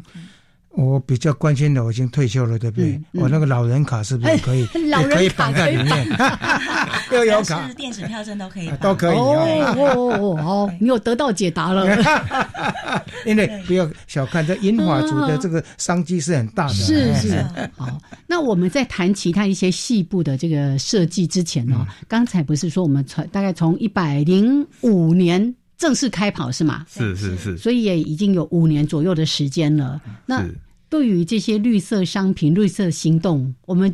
[0.79, 2.99] 我比较关心的，我已经退休了，对不对？
[3.13, 4.65] 我那个老人卡是不是可以？
[4.89, 6.07] 老人卡可以绑在里面，
[7.11, 9.17] 又有卡，电子票证都可以，都可以。
[9.17, 11.85] 哦哦哦，你有得到解答了。
[13.25, 16.73] 因为不要小看这银华族的这个商机是很大的。
[16.73, 17.45] 是是。
[17.75, 26.85] 好，那我们在谈其他一些细部的这个设计之前呢，刚才不是说我们从大概从一百零五年正式开跑是吗？
[26.89, 27.57] 是是是。
[27.57, 29.99] 所以也已经有五年左右的时间了。
[30.25, 30.45] 那
[30.89, 33.93] 对于这些绿色商品、绿色行动，我们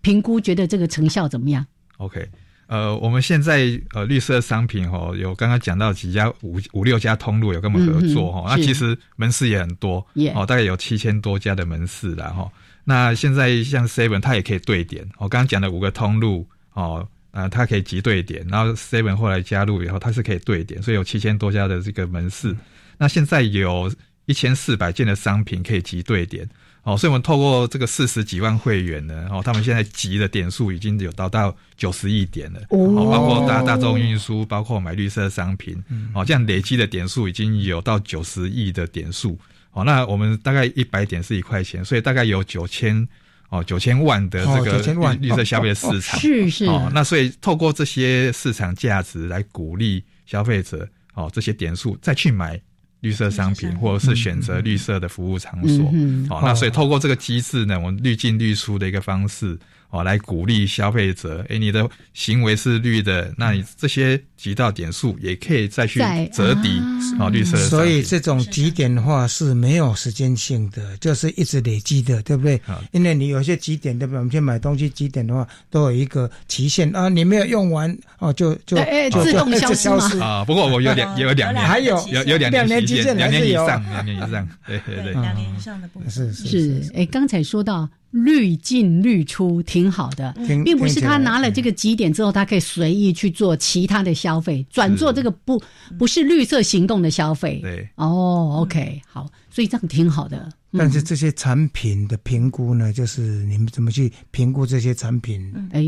[0.00, 1.64] 评估觉得这个成效怎么样
[1.98, 2.28] ？OK，
[2.66, 10.04] 呃，我们现在呃绿色商品哦，有刚刚讲到几家五五六家通路有跟我们合作哈，那其实门市也很多
[10.34, 12.50] 哦，大概有七千多家的门市了哈。
[12.84, 22.56] 那现在像 Seven 它也可以对点，我刚刚讲的五个通路哦，呃，它可以集对点，然后 Seven 后来加入以后，它是可以对点，所以有七千多家的这个门市。
[22.98, 23.88] 那现在有。
[24.28, 26.46] 一千四百件的商品可以集对点，
[26.82, 35.82] 哦，所以我们透过这个四十几万会员呢，哦，他们现在集的点数已经有达到九十亿点了，哦，包括大大众运输，包括买绿色商品，
[36.14, 39.38] 哦，这样累积的点数已经有到九十亿的点数，
[39.72, 43.08] 哦，那我们大概一百点是一块钱，所以大概有九千
[43.48, 52.60] 哦九千万的这个绿色消费市场，是是，哦，那所以透过这些市场价值来鼓励消费者，哦，这些点数再去买。
[53.00, 55.84] 绿色商品，或者是选择绿色的服务场所，
[56.28, 59.58] 好，那所以透过这个机制呢，我们滤进滤出的一个方式。
[59.90, 65.98] 哦，来鼓励消费者，哎，你的行为是绿的，那你这些集到点数也可以再去
[66.30, 66.78] 折抵
[67.18, 67.56] 哦，绿色。
[67.56, 72.60] 所以这种集点的话是没有时间性的，就是一直累积的，对不对？
[72.92, 74.18] 因为你有些集点，对不对？
[74.18, 78.76] 我们去买东西集点的话，都有一个期限啊，你没有用完哦，就就
[79.10, 80.44] 就自动消失啊。
[80.44, 86.90] 不过我有两也有两年，还有有有两年期限，两年以上，两年以上，对对对，两年以上的部分是是。
[86.94, 87.88] 哎，刚才说到。
[88.10, 95.62] 滤进滤出挺好的，并不是他拿了这个几点之后，他可以随意去做其他的消费，转做这个不
[95.98, 97.60] 不是绿色行动的消费。
[97.62, 100.48] 对，哦，OK，好，所以这样挺好的。
[100.72, 105.50] 但是这些产品的评估呢，就是你们怎么去评估这些产品？
[105.72, 105.82] 哎，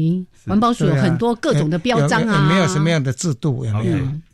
[0.46, 3.64] 环保署有很多各种的标章啊，没有什么样的制度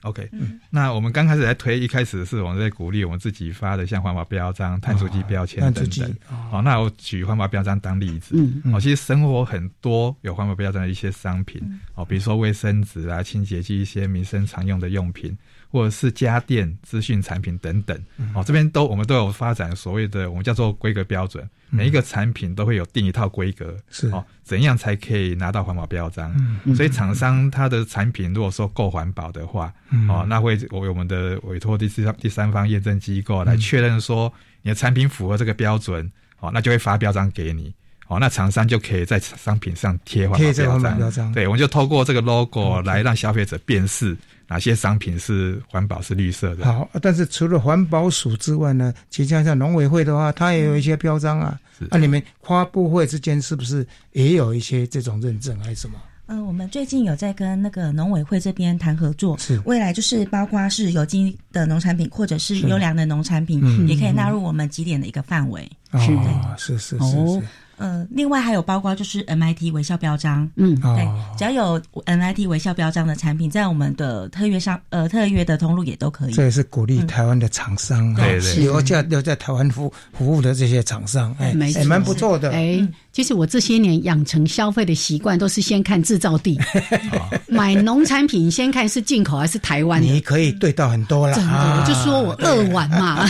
[0.06, 0.30] ？OK，OK。
[0.70, 6.14] 那我们刚开始在推，一开始是我们在鼓励我们自己发的，像环保标章、碳足迹标签等等。
[6.50, 8.34] 哦，那我举环保标章当例子。
[8.36, 11.60] 嗯，哦，其实生活很多有环保标章的一些商品，
[11.94, 15.36] 哦，比如说卫生纸啊、清洁剂一些民生常用的用品。
[15.68, 18.00] 或者是家电、资讯产品等等，
[18.34, 24.08] 哦，这边都我们都有发展所谓的我们叫做规格标准，每一个产品都会有定一套规格，是。
[24.10, 26.32] 哦，怎样才可以拿到环保标章？
[26.64, 26.74] 嗯。
[26.74, 29.72] 所以厂商他的产品如果说够环保的话，
[30.08, 37.74] 哦，那会我我们的委托第三第三方验证机构来确认说你的产品符合这个标准，哦，那就会发标章给你，
[38.08, 40.52] 哦，那厂商就可以在商品上贴环保
[40.96, 44.16] 标章，对，我们就透过这个 logo 来让消费者辨识。
[44.48, 46.64] 哪些商品是环保、是绿色的？
[46.64, 51.58] 好，但是除了环保署之外呢，其实像农委会的话，它也有一些标章啊。
[51.90, 55.98] 那你们跨部会之间是不是也有一些这种认证还是什么？
[56.28, 65.68] 嗯，我们最近有在跟那个农委会这边谈合作，是未来就是包括是有机的农产品或者是优良的农产品，也可以纳入我们几点的一个范围。
[65.94, 67.42] 是的，是是是。
[67.78, 76.32] 呃，另外还有包括就是 MIT 微笑标章，嗯，对，只要有 MIT 微笑标章的产品，在我们的特约上，呃，特约的通路也都可以。
[76.32, 82.50] 这也是鼓励台湾的厂商，对对，留在留在台湾服服务的这些厂商，哎，也蛮不错的。
[82.52, 86.58] 哎，其实我这些年养成消费的习惯，都是先看制造地，
[87.46, 90.02] 买农产品先看是进口还是台湾。
[90.02, 93.26] 你可以对到很多了，真的，就说我二碗嘛。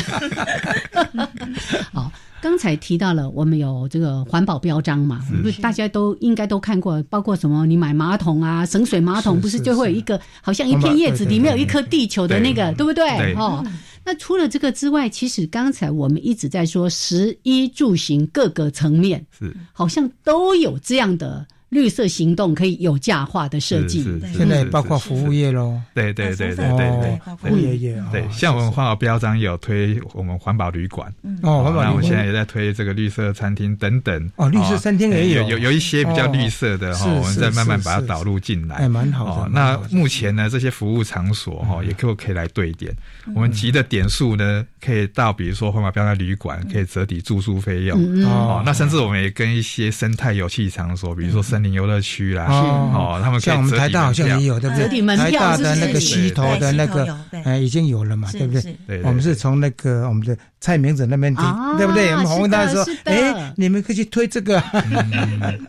[1.93, 2.13] 好。
[2.47, 5.21] 刚才提到了，我们有这个环保标章嘛？
[5.43, 7.67] 不是大家都应该都看过，包括什么？
[7.67, 13.35] 你买马桶啊，省水马桶不是就会有一个好像一片叶子里面有一颗地球的那个，对不对？
[13.35, 13.67] 哦，
[14.05, 21.45] 那除了这个之外，其实刚才我们一直在说，食衣住行各个层面是好像都有这样的。
[21.77, 24.03] 绿色行动可以有价化的设计，
[24.35, 25.79] 现在包括服务业喽。
[25.93, 27.77] 对对对对对对，服务业。
[27.77, 31.13] 业对，像我们环保标章有推我们环保旅馆，
[31.43, 34.31] 哦，环保那我们现在也在推这个绿色餐厅等等。
[34.37, 35.47] 哦，绿色餐厅也有。
[35.51, 39.51] 有有一些比较绿色的哈，我们在慢慢把它导入进来，还蛮好的。
[39.53, 42.97] 那目前呢，这些服务场所哈，也可可以来对点。
[43.35, 48.01] 我们集的点数呢，可以到比如说环保标章旅馆可以折抵住宿费用。
[48.25, 51.66] 哦，那甚至我们也跟一些生态有趣场所，比如说森林。
[51.73, 55.17] 游乐区啦，哦，他们像我们台大好像也有，对不对？
[55.17, 58.77] 台大的那个西头的那个，哎，已经有了嘛，对不对？
[58.87, 61.45] 对我们是从那个我们的蔡明子那边听，
[61.79, 62.11] 对不对？
[62.13, 64.63] 我们红大说，哎，你们可以去推这个。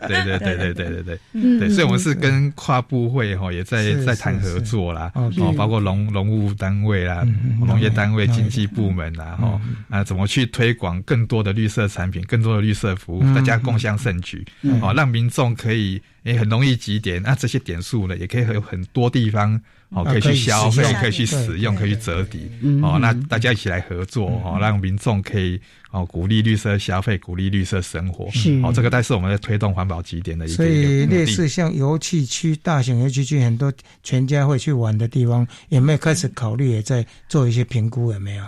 [0.06, 1.18] 对对对对对对对，
[1.58, 7.26] 对，所以我们是跟跨部会哈也在在谈合作啦，哦，包括农农务单位啦、
[7.60, 14.44] 农业单位、经济部门啦，哈，啊，怎么去推广更多的绿色产品、更多的绿色服务，大家共享盛举，
[14.82, 15.77] 哦，让民众可以。
[16.22, 19.60] 也很容易集点，那这些点数呢，也可以有很多地方。
[19.90, 22.46] 哦，可以去消费，可以去使用，可以去折抵。
[22.82, 25.58] 哦，那大家一起来合作，哦，让民众可以
[25.92, 28.30] 哦鼓励绿色消费，鼓励绿色生活。
[28.30, 30.54] 是哦，这个但是我们在推动环保集点的一个。
[30.56, 33.72] 所以类似像油气区、大型油气区，很多
[34.02, 38.12] 全家会去玩的地方，有没有开始考虑也在做一些评估？
[38.12, 38.44] 有没有？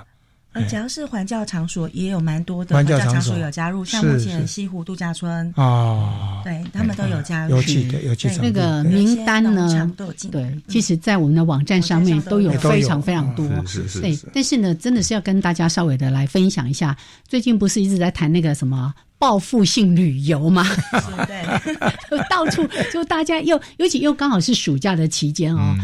[0.53, 7.57] 呃，只要是环教场所，也有蛮多的环教场所有加入，像目前西湖度假村啊，对他们都有加入。
[7.57, 8.15] 有趣的，有。
[8.43, 9.93] 那个名单呢？
[10.31, 13.47] 对，其实，在我们的网站上面都有非常非常多。
[13.65, 14.01] 是是是。
[14.01, 16.97] 对，但是呢，真的是要跟大家稍微的来分享一下，
[17.29, 20.67] 最近不是一直在谈那个什么报复性旅游吗？
[21.29, 21.45] 对，
[22.29, 25.77] 到处就大家又，尤其又刚好是暑假的期间哦。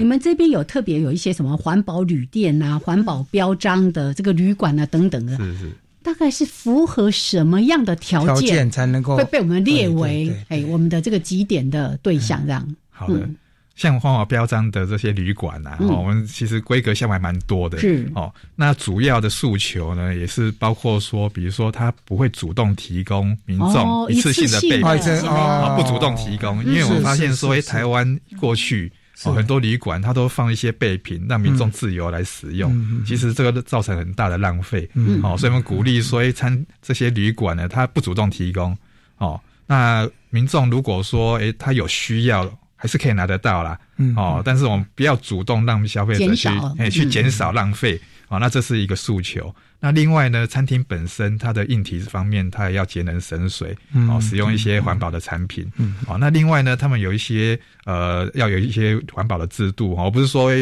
[0.00, 5.70] 你们这边有特别有一些什么环保旅店啊、环保标章的这个旅馆啊等等的，是是，
[6.02, 12.46] 大概是符合什么样的条件才能够会被我们列为哎我们的这个几点的对象？
[12.46, 12.66] 这样。
[12.88, 13.28] 好的，
[13.76, 18.10] 像环保标章的这些旅馆啊，我们其实规格项目还蛮多的，是。
[18.14, 18.32] 哦。
[18.56, 28.90] 那主要的诉求呢，也是包括说，比如说他不会主动提供民众一次性的备品啊，不主动提供，因为我发现说，哎，台湾过去。
[29.24, 33.04] 哦，很多旅馆它都放一些备品，让民众自由来使用。
[33.04, 34.88] 其实这个造成很大的浪费。
[35.22, 38.76] 哦，所以我们鼓励说，餐这些旅馆呢，它不主动提供。
[39.18, 43.78] 哦，那民众如果说，哎，他有需要，还是可以拿得到啦。
[44.16, 46.48] 哦，但是我们不要主动让消费者去，
[46.78, 48.00] 哎，去减少浪费。
[48.30, 49.52] 哦，那这是一个诉求。
[49.80, 53.76] 那另外呢，餐厅本身它的硬体方面，它也要节能省水，
[54.08, 60.52] 哦，使用一些环保的产品，嗯，哦，那另外呢，他们有一些呃，要有一些环保的制度，哦，不是说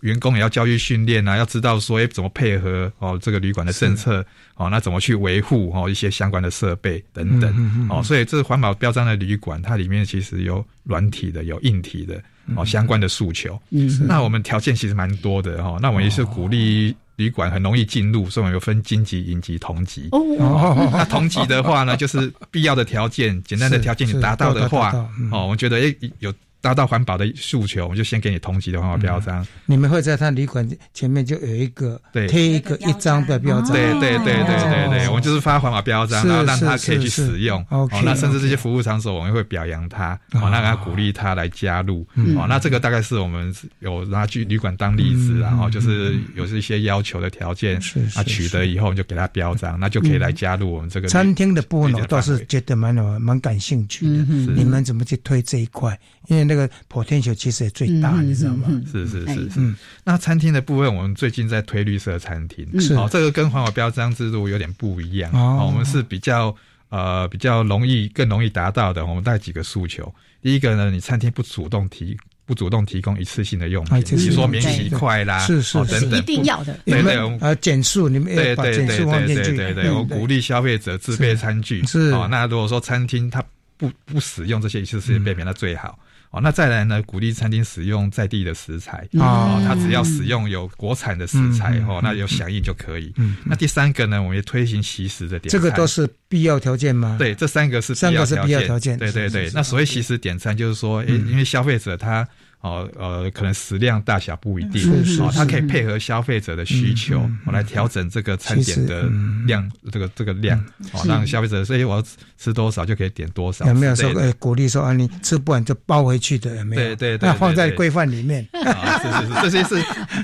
[0.00, 12.20] 员工也要教育训练啊，要知道说，哎，怎么配合哦，这个旅馆的政策，哦，那怎么去维护哦一些相关的设备等等，哦，所以这环保标章的旅馆，它里面其实有软体的，有硬体的，
[12.56, 16.96] 哦，相关的诉求，嗯，那我们条件其实蛮多的哈，那我们也是鼓励。
[17.22, 20.08] 旅馆很容易进入，所以我们有分金级、银级、铜级。
[20.12, 24.92] 哦， 那铜级的话呢，就是必要的条件、简单的条件你达到的话，
[25.30, 26.32] 哦，我觉得诶有。
[26.62, 29.44] 达到环保的诉求，我们就先给你同级的环保标章。
[29.66, 33.72] 你们会在他旅馆前面就有一个贴一个一张的标章。
[33.72, 37.62] 对对对对对对，我们就是发环保标章，然后让他可以去使用。
[37.68, 42.06] 哦，那甚至这些服务场所，我们会表扬他，哦，那他鼓励他来加入。
[42.36, 47.76] 哦，那这个大概是我们有拿去旅馆当例子，然后就是有一些要求的条件，
[48.14, 51.92] 啊，取得以后就给他标章，那就可以来加入我们这个餐厅的部分。
[51.94, 55.98] 我倒是觉得蛮有蛮感兴趣的，你们怎么去推这一块？
[56.28, 58.68] 因为那个破天球其实也最大，你知道吗？
[58.90, 59.74] 是是是是。
[60.04, 65.32] 那餐厅的部分，我们最近在推绿色餐厅，哦，这个跟环保标章制度有点不一样。
[65.32, 66.54] 哦，我们是比较
[66.90, 69.06] 呃比较容易更容易达到的。
[69.06, 76.78] 我们带几个诉求，第一个呢，你餐厅不主动提不主动提供一次性的用品，比如说免洗筷啦，是是等等，一定要的。
[76.84, 81.82] 对对，呃，减速你们对对对对对对对，我鼓励消费者自备餐具。
[81.86, 83.42] 是哦，那如果说餐厅它
[83.78, 85.98] 不不使用这些一次性备品，那最好。
[86.32, 87.02] 哦，那再来呢？
[87.02, 93.12] 鼓励餐厅使用在地的食材哦，他只要使用有国产的食材哦，那有响应就可以。
[93.16, 94.20] 嗯，那第三个呢？
[94.22, 97.16] 我们也推行习食的点餐，这个都是必要条件吗？
[97.18, 98.98] 对，这三个是三个是必要条件。
[98.98, 102.26] 对对对，那所谓习食点餐，就是说，因为消费者他。
[102.62, 109.10] 哦，呃，可能食量大小不一定，哦，它可以配合消费者的需求，我来调整这个餐点的
[109.46, 110.56] 量，这个这个量，
[110.92, 112.04] 哦，让消费者，所以我要
[112.42, 113.66] 吃多少就可以点多少。
[113.66, 116.54] 有没有说，呃，鼓励说啊，你吃不完就包回去的？
[116.56, 116.82] 有没有？
[116.82, 118.46] 对对对，那放在规范里面。
[118.52, 119.74] 啊，是是是，这些是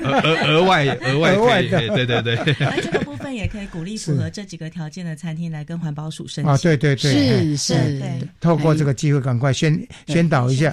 [0.04, 2.56] 额额外额外额外的，对对对。
[2.60, 6.52] 那这个部分也可以鼓励符合这几个条件的餐厅来跟环保署申请。
[6.52, 8.02] 啊，对对对，是是，
[8.40, 10.70] 透过这个机会赶快宣宣导一下，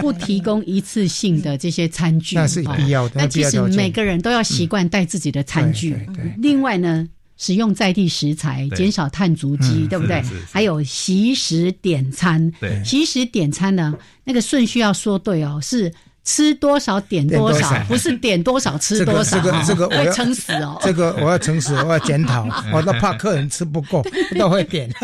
[0.00, 0.82] 不提供一。
[0.82, 5.96] 一次性的这些餐具那是必要的，那其实每个人都要习惯带自己的餐具。
[6.38, 7.06] 另外呢，
[7.42, 10.22] 使用在地食材，减少碳足迹，对不对？
[10.52, 12.52] 还有习食点餐，
[12.84, 19.36] 习食点餐呢，那个顺序要说对哦，是吃多少点多少，不是点多少吃多少。
[19.36, 24.06] 这个这个我要撑死哦， 这个我要撑死，我要检讨， 我都怕客人吃不够，
[24.38, 24.88] 都会点。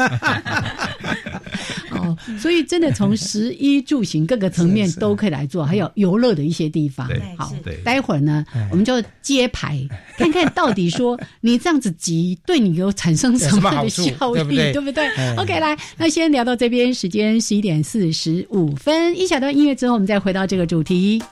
[2.17, 7.09] 好，所以真的从食衣住行各个层面都可以来做，还有游乐的一些地方。
[7.37, 7.53] 好，
[7.85, 9.81] 待会儿呢，我们就揭牌，
[10.17, 15.07] 看看到底说你这样子急对你有产生什么样的效益， 对不对
[15.37, 21.23] ？OK，来，那先聊到这边，时间十一点四十五分，一小段音乐之后，我们再回到这个主题。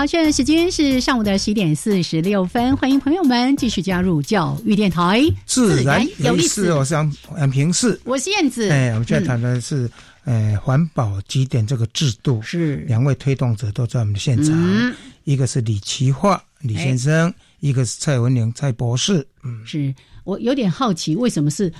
[0.00, 6.72] 好，现在时间是上午的十一点四十六分，欢迎朋友们继续加入教育电台，自然有意思。
[6.72, 8.70] 我是杨平四，我是燕子。
[8.70, 9.90] 哎，我们现在谈的是，
[10.24, 12.40] 呃，环保几点这个制度。
[12.40, 12.76] 是。
[12.88, 14.94] 两位推动者都在我们的现场，
[15.24, 19.26] 一个是李奇化李先生，一个是蔡文玲蔡博士。
[19.42, 19.94] 嗯，是。
[20.24, 21.70] 我有点好奇，为什么是？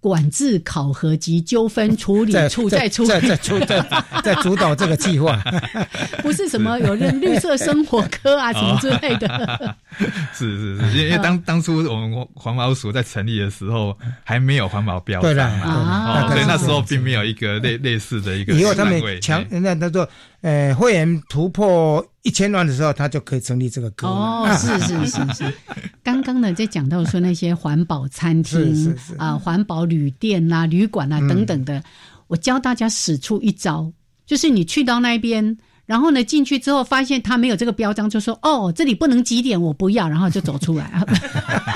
[0.00, 3.84] 管制考核及纠纷处理处在出在在主在
[4.24, 5.38] 在主导这个计划，
[6.22, 9.76] 不是什么有认绿色生活科啊什么之类的。
[10.32, 13.94] 是是是，因为当当初我们环保署在成立的时候
[14.24, 18.54] 还没有环保标准嘛，所以那时候并没有一个类类似的一个。
[18.54, 20.08] 以后他们强那他说，
[20.42, 24.06] 呃，会员突破一千万的时候，他就可以成立这个科。
[24.08, 25.54] 哦，是是是是。
[26.02, 31.82] 刚刚呢，在讲到说那些环保餐厅啊、环保旅店呐、旅馆啊等等的，
[32.26, 33.92] 我教大家使出一招，
[34.24, 41.04] 就是你去到那边，然后呢进去之后发现他没有这个标章，就说哦，这里不能几点，我不要，然后就走出来。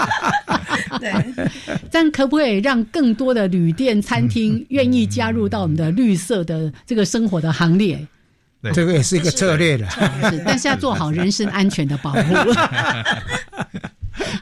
[1.00, 1.12] 对，
[1.92, 8.06] 这样可不可以让更多的旅店、餐厅愿意加入到我们的绿色的这个生活的行列？
[8.72, 9.86] 这个也是一个策略的，
[10.44, 12.34] 但是要做好人身安全的保护。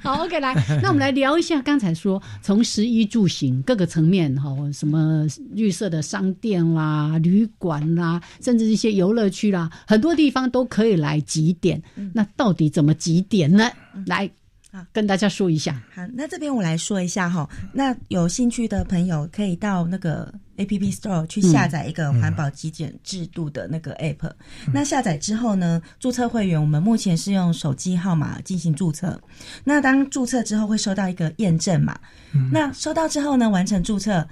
[0.02, 11.82] 好，OK，来，那我们来聊一下刚才说从食衣住行各个层面哈，什么绿色的商店啦、旅馆啦，甚至一些游乐区啦，很多地方都可以来集点。
[12.12, 13.70] 那到底怎么集点呢？
[14.06, 14.30] 来。
[14.72, 15.82] 啊，跟大家说一下。
[15.94, 17.46] 好，那这边我来说一下哈。
[17.74, 24.32] 那有兴趣的朋友可以到那个 A P P Store 去下载一个环保极简制度的那个 App。
[24.72, 29.20] 那下载之后呢，注册会员，我们目前是用手机号码进行注册。
[29.62, 32.00] 那当注册之后会收到一个验证码。
[32.50, 34.26] 那收到之后呢，完成注册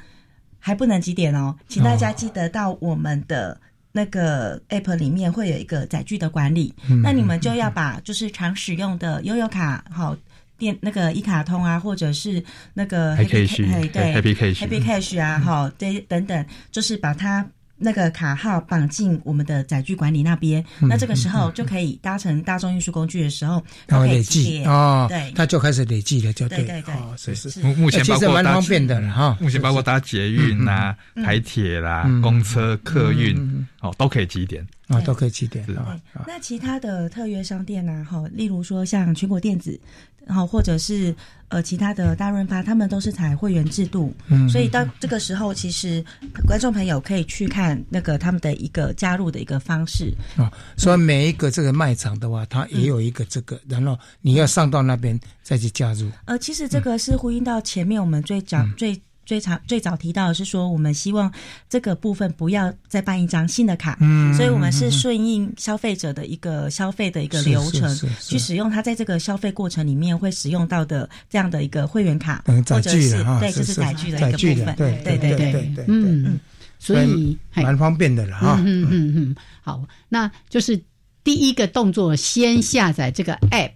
[0.58, 3.60] 还不能几点哦，请大家记得到我们的
[3.92, 6.74] 那个 App 里面会有一个载具的管理。
[7.02, 10.16] 那你们就要把就是常使用的悠游卡好。
[10.60, 12.44] 电那个一卡通啊，或者是
[12.74, 17.44] 那个 Happy Cash，对 Happy Cash，Happy Cash 啊，哈，对，等等，就是把它
[17.78, 30.94] 那个卡号绑进我们的载具管理那边，那这个时候就可以搭乘大众运输工具的时候，它会累计哦，对，它就开始累计了，就对对对，是是，目目前包括蛮方便的了哈，目前包括搭捷运啦、
[31.24, 35.98] 台铁啦、公车、客运哦，都可以积点啊，都可以积点啊。
[36.26, 38.06] 那其他的特约商店呢？
[38.10, 39.80] 哈，例如说像全国电子。
[40.26, 41.14] 然后或者是
[41.48, 46.04] 呃其他的大润发，他们都是采会员制度，嗯所以到这个时候，其实
[46.46, 50.50] 观众朋友可以去看那个他们的一个加入的一个方式啊。
[50.76, 56.10] 所以每一个这个卖场的话，它也有一个这个，然后你要上到那边再去加入。
[56.24, 59.00] 呃，其实这个是呼应到前面我们最讲最。
[59.30, 61.32] 最常最早提到的是说，我们希望
[61.68, 67.88] 这个部分不要再办一张新的卡，嗯，所以我们是顺应消费者的一个消费的一个流程，
[68.20, 76.24] 去使用它在这个消费过程里面会使用到的这样的一个会员卡，或者是对，就是载具的一个部分，对对对对对，嗯。
[76.24, 76.40] 嗯，
[76.80, 80.76] 所以蛮方便的了哈，嗯嗯嗯，好，那就是
[81.22, 83.70] 第一个动作，先下载这个 app，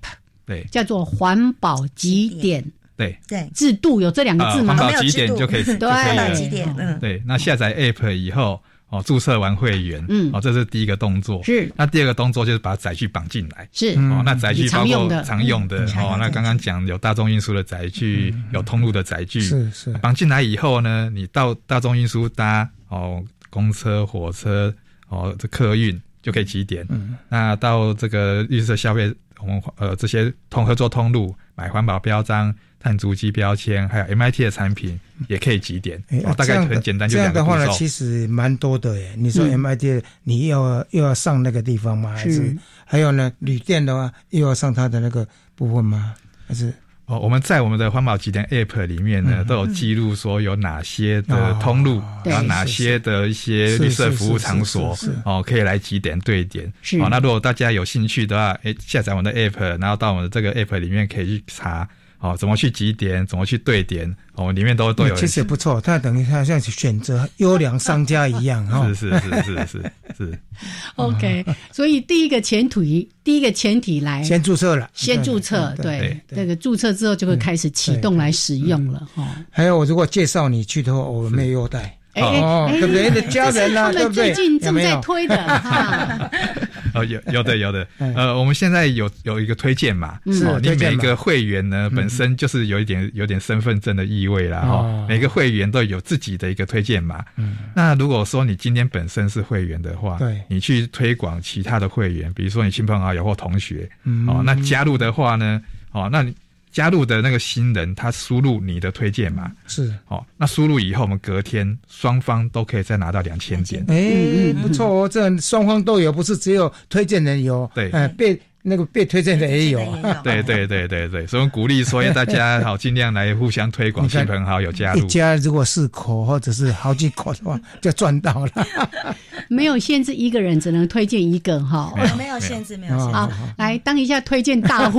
[0.47, 2.73] 对，叫做环保极点。
[2.97, 4.77] 对对，制度有这两个字吗？
[4.77, 5.65] 环保几点就可以？
[5.65, 6.73] 对，环保几点？
[6.79, 7.21] 嗯，对。
[7.27, 11.43] 那下载 App 以后，哦，注册完会员，嗯，哦，这是第一个动作。
[11.43, 11.69] 是。
[11.75, 13.69] 那第二个动作就是把载具绑进来。
[13.73, 13.99] 是。
[13.99, 19.41] 哦，那载具包括常用的哦，那刚刚讲有大众运输的载具，有通路的载具。
[19.41, 19.93] 是是。
[19.95, 23.21] 绑进来以后呢，你到大众运输搭哦，
[23.51, 24.73] 公车、火车
[25.09, 26.87] 哦，这客运就可以几点。
[26.91, 27.17] 嗯。
[27.29, 32.55] 那到这个绿色消费，我们呃这些通合作通路买环保标章。
[32.85, 35.99] 碳足迹标签，还有 MIT 的产品也可以几点，
[36.37, 37.17] 大概很简单就。
[37.17, 39.15] 这样的话呢，其实蛮多的耶。
[39.17, 42.15] 你说 MIT，你要又要上那个地方吗？
[42.15, 42.55] 还是
[42.85, 43.33] 还有呢？
[43.39, 46.15] 旅店的话，又要上它的那个部分吗？
[46.47, 46.75] 还是
[47.07, 56.71] 哦，我们在我们的环保集点 App 里面呢，都有记录说有哪些的通路，然后哪些的一些绿色服务场所哦，可以来几点对点。
[57.01, 61.89] 哦，那如果大家有兴趣的话，哎，下载我们的 App，然后到我们的这个 App 里面可以去查。
[62.25, 63.27] 哦，怎么去集点？
[63.27, 64.11] 怎么去对点？
[64.33, 65.15] 哦，里面都都有。
[65.15, 68.89] 其实不错，它等于它像选择优良商家一样哈。
[68.95, 70.39] 是是是是是是。
[70.97, 79.37] OK，所以第一个前提，第一个前提来先注册了，先注册，对，这个注册之后就会开始启动来使用了哈。
[79.51, 81.95] 还有，我如果介绍你去的话，我没有优待。
[82.17, 83.11] 哦，对不对？
[83.11, 84.33] 的家人啊，对不对？
[84.33, 86.31] 最近正在推的哈。
[86.95, 87.85] 哦，有有的有的，
[88.15, 94.61] 呃，我们现在有有一个推荐码，是你每个会员呢本身就是有一点有点身份证的意味啦。
[94.61, 95.07] 哈。
[95.09, 97.25] 每个会员都有自己的一个推荐码。
[97.37, 103.89] 嗯，那如果说你今天本身是会员的话，对，你去推广其他的会员，比如说你亲朋好友或同学，
[104.29, 105.61] 哦，那加入的话呢，
[105.91, 106.33] 哦，那你。
[106.75, 113.85] 加入的那个新人，他输入你的推荐码是哦，那输入以后，我们隔天双方都可以再拿到两千点。
[113.89, 117.71] 哎，不错哦，这双方都有，不是只有推荐人有。
[117.73, 118.39] 对，哎，被。
[118.67, 119.81] 那个被推荐的也有，
[120.23, 125.01] 对对对对对， 所以鼓励所以大家好，尽量来互相推广，亲朋好友加入。
[125.01, 128.67] 一家如果四口或者是好几口的话， 就赚到了。
[129.49, 131.93] 没有限制一个人，只能推荐一个哈。
[132.17, 133.13] 没有限制，没有限制。
[133.13, 134.99] 好，来当一下推荐大户。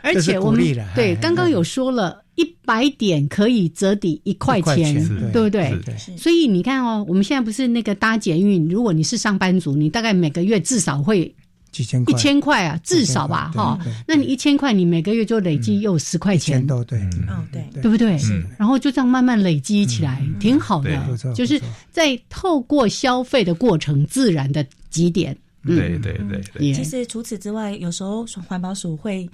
[0.00, 0.64] 而且我们
[0.94, 4.94] 对刚刚有说了一百点可以折抵一块钱，
[5.32, 5.76] 对不对？
[6.16, 11.34] 所以你看哦，我们现在不是那个搭捷运，如果你是上班族，你大概每个月至少会
[11.72, 13.76] 几千块一千块啊，至少吧，哈。
[14.06, 18.16] 那你一千块，你每个月就累积又十块钱，都对，嗯对，对不对？
[18.56, 21.18] 然后就这样慢慢累积起来，挺好的。
[21.34, 21.60] 就是
[21.90, 25.36] 在透过消费的过程，自然的积点。
[25.64, 26.12] 对对
[26.52, 26.72] 对。
[26.72, 29.28] 其实除此之外，有时候环保署会。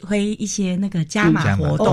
[0.00, 1.86] 推一些那个加码活动，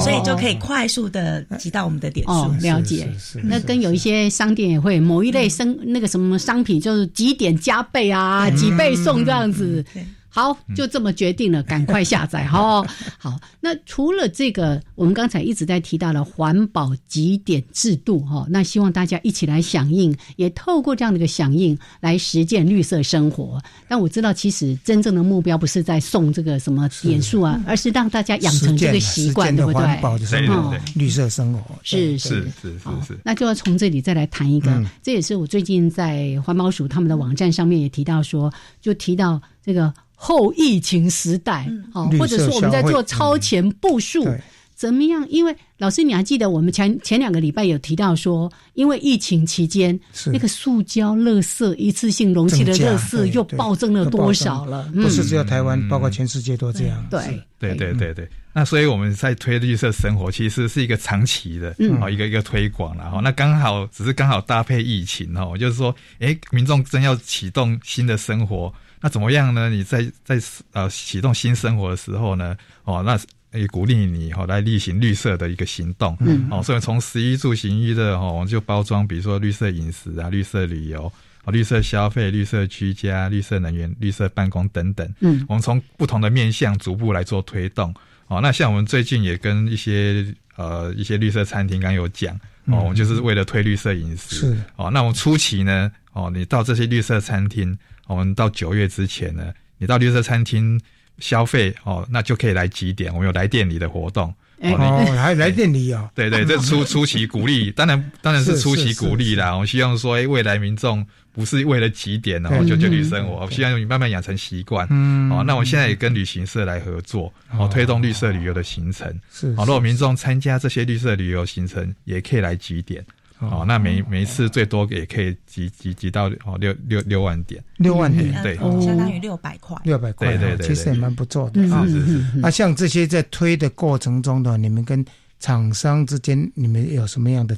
[0.00, 2.50] 所以就可以快速的集到我们的点数。
[2.62, 3.06] 了解，
[3.44, 9.84] 那跟有一些商店也会某一类生那个什么商品，就是几点加倍啊，几倍送这样子。
[10.32, 12.82] 好，就这么决定了，赶快下载哈。
[13.18, 23.60] 好，那除了这个，我们刚才一直在提到的环保极点制度哈，那希望大家一起来响应，也透过这样的一个响应来实践绿色生活。
[23.88, 29.82] 但我知道，其实真正的目标不是在送这个什么点数啊，而是让大家养成这个习惯，对不对？
[29.82, 33.18] 环保的生活，绿色生活是是是是是。
[33.24, 39.92] 那就要从这里再来谈一个，这也是我最近在环保署他们的网站上面也提到说，就提到这个。
[40.22, 44.28] 后疫情时代，好，或者说我们在做超前部署，
[44.74, 45.26] 怎么样？
[45.30, 54.92] 因为老师你还记得我们前前两个礼拜有提到说，因为疫情期间，那个塑胶垃圾一次性容器的垃圾又暴增了多少了？
[54.92, 57.02] 不是只有台湾，包括全世界都这样。
[57.08, 58.28] 对对对对对。
[58.52, 63.20] 那所以我们在推绿色生活，其实是一个长期的哦，一个一个推广了哈。
[63.24, 68.70] 那刚好只是刚好搭配疫情哦，就是说，哎，民众真要启动新的生活。
[69.00, 69.70] 那怎么样呢？
[69.70, 70.38] 你在在
[70.72, 72.56] 呃启动新生活的时候呢？
[72.84, 73.18] 哦，那
[73.58, 76.16] 也鼓励你哦来例行绿色的一个行动。
[76.20, 81.10] 嗯，哦，所以从十一住行一的哦，我们就包装，比如说绿色饮食啊、绿色旅游
[81.44, 85.14] 啊、绿色消费、绿色居家、绿色能源、绿色办公等等。
[85.20, 87.94] 嗯，我们从不同的面向逐步来做推动。
[88.28, 90.26] 哦，那像我们最近也跟一些
[90.56, 92.34] 呃一些绿色餐厅刚有讲
[92.66, 94.36] 哦，我们就是为了推绿色饮食。
[94.36, 97.78] 是哦，那我们初期呢，哦，你到这些绿色餐厅。
[98.10, 100.80] 我们到九月之前呢，你到绿色餐厅
[101.18, 103.12] 消费哦，那就可以来几点？
[103.12, 106.10] 我们有来店里的活动哦， 还来店里哦。
[106.14, 109.56] 对对，这初初期鼓励，当然当然是初期鼓励啦。
[109.56, 114.86] 我希望说，哎，未来民众不是为了几点然后就就旅生活，我希望你慢慢养成习惯。
[114.90, 119.08] 嗯，哦，那我现在也跟旅行社来合作，哦，推动绿色旅游的行程。
[119.32, 123.04] 是，好，如果民众参加这些绿色旅游行程，也可以来几点。
[123.40, 131.86] 哦，那每每一次最多也可以集集集到哦六六六万点，六万点，对，相当于六百块，六百块，对对对，其实也蛮不错的啊。
[132.34, 135.02] 那像这些在推的过程中的，你们跟
[135.38, 137.56] 厂商之间，你们有什么样的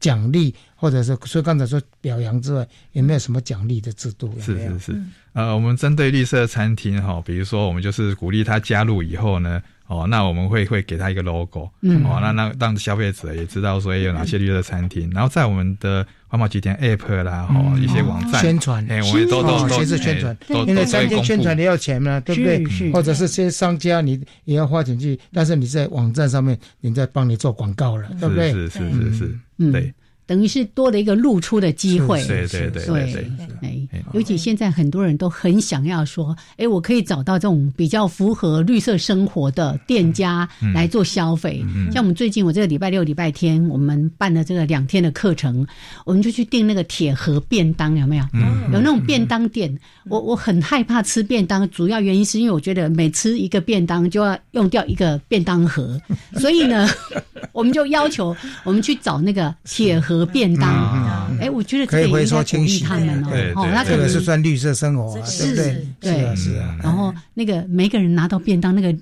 [0.00, 4.32] 奖励，或者是除了刚才说表扬之外，有没有什么奖励的制度？
[4.40, 5.02] 是是是，
[5.34, 9.60] 呃，我们针对绿色餐厅哈，比如说我们就是鼓励他加入以后呢。
[9.88, 20.36] 哦，那我们会会给他一个 logo，嗯，哦，那那让消费者也知道说有哪些绿色餐厅，然后在我们的环保集团 app 啦，哦，一些网站宣传，哎，我们都都都是宣传，
[20.66, 22.92] 因为餐厅宣传你要钱嘛，对不对？
[22.92, 28.52] 或者是些商家你也要花钱去，但是你在网站上面，人在帮你做广告了，对不对？
[28.52, 29.38] 是是是是，
[29.72, 29.92] 对。
[30.28, 41.64] 等于是多了一个露出的机会，对对对对，哎，尤其现在很多人都很想要说，哎，我可以找到这种比较符合绿色生活的店家来做消费。
[41.90, 45.66] 像我们最近，我这个礼拜六、礼拜天，我们办了这个两天的课程，
[46.04, 48.24] 我们就去订那个铁盒便当，有没有？
[48.70, 49.74] 有那种便当店，
[50.10, 55.98] 我我很害怕吃便当，主要原因是因为我觉得每吃一个便当就要用掉一个便当盒，
[56.34, 56.86] 所以呢，
[57.52, 60.17] 我们就要求我们去找那个铁盒。
[60.26, 65.86] 便当，哎，我觉得可以回收清洗他们哦，那可能是算绿色生活，对不对？
[66.00, 66.76] 对，是啊。
[66.82, 68.96] 然后那个每个人拿到便当，那个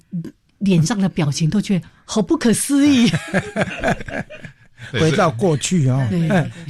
[0.58, 3.10] 脸上的表情都觉得好不可思议。
[4.92, 6.06] 回到过去哦，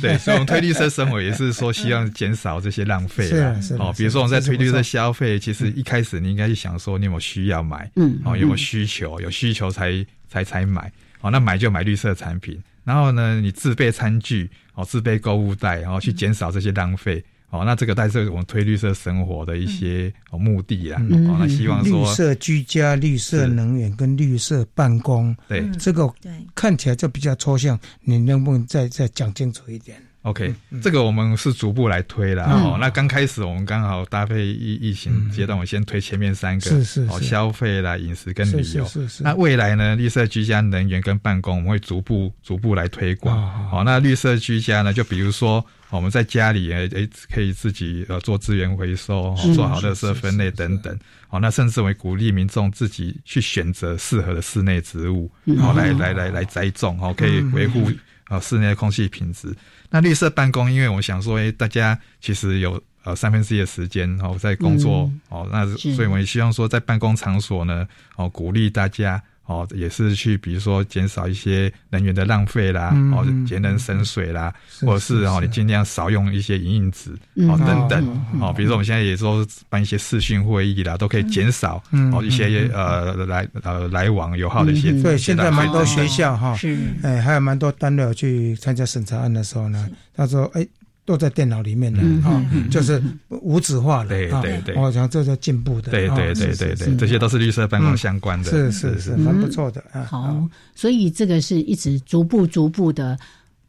[0.01, 3.55] 对，所以我们推绿色生活也是说希望减少这些浪费啊。
[3.79, 9.93] 哦，比如说我们在推绿色消费，其实一开始你应该去想说你有没有需要买，嗯，哦，有没有需求，有需求才
[10.31, 10.91] 才才买，
[11.21, 12.59] 哦，那买就买绿色产品。
[12.87, 17.65] 然后呢，你自备餐具哦，自备购物袋，然后去减少这些浪费哦。
[17.65, 20.99] 那这个带是我们推绿色生活的一些目的啦。
[21.01, 25.69] 哦，那希望说绿色居家、绿色能源跟绿色办公，对。
[25.81, 26.09] 这个
[26.55, 30.53] 看起来就比较抽象，你能不能再再讲清楚一点？OK，
[30.83, 32.77] 这个我们是逐步来推了哦。
[32.81, 38.85] 那刚开始我们刚好搭配疫疫情阶段，我先推前面三个，是是哦，消费啦、饮食跟旅游。
[38.87, 39.23] 是是。
[39.23, 43.69] 那未来呢，绿色居家、能源跟办公，我们会逐步逐步来推广。
[43.69, 50.99] 好，那绿色居家呢，就比如说我们在家里诶诶，可以自己呃做资源回收，做好垃圾分类等等。
[51.29, 57.91] 好，那甚至为鼓励民众自己去选择适合的室内植物，然后来来来来栽种，好可以维护
[58.29, 59.55] 啊室内空气品质。
[59.91, 77.13] 那绿色办公，因为我想说，哎，大家其实有呃三分之一的时间哦在工作哦，那所以我也希望说，在办公场所呢，哦鼓励大家哦，也是去比如说减少一些能源的浪费啦，哦节能省水啦，或者是哦你尽量少用一些影印纸
[77.49, 81.83] 哦等等哦，比如说我们现在也说办一些视讯会议啦，都可以减少
[82.13, 84.93] 哦一些呃来呃来往友好的一些。
[85.03, 86.59] 对，现在蛮多学校哈，
[87.03, 90.67] 哎，还有蛮多单位去参加审查案的时候呢，他说哎。
[91.07, 100.05] 都在电脑里面的啊，就是无纸化的，对对对，我想这是进步的，对对对对对，这些都是绿色办公相关的，是是是，蛮不错的啊。
[100.05, 103.17] 好，所以这个是一直逐步逐步的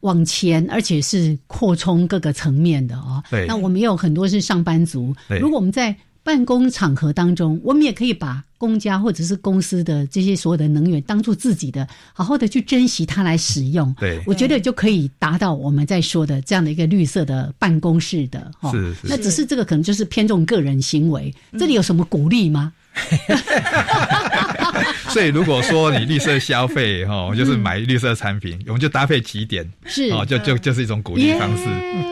[0.01, 3.23] 往前，而且是扩充各个层面的哦。
[3.29, 5.95] 对，那我们也有很多是上班族，如果我们在。
[6.27, 13.95] 办公场合当中，我们也可以把公家或者是公司的这些所有的能源当做自己的，好好的去珍惜它来使用。
[13.97, 18.69] 对，我觉得就可以达到我们在说的这样的一个绿色的办公室的哈。
[18.73, 19.07] 是是。
[19.07, 22.73] 那只是这个可能就是偏重个人行为，这里有什么鼓励吗？
[25.07, 31.63] 所以如果说你绿色消费哈，就是买绿色产品，我们就搭配几点是哦，就就就是一种鼓励方式。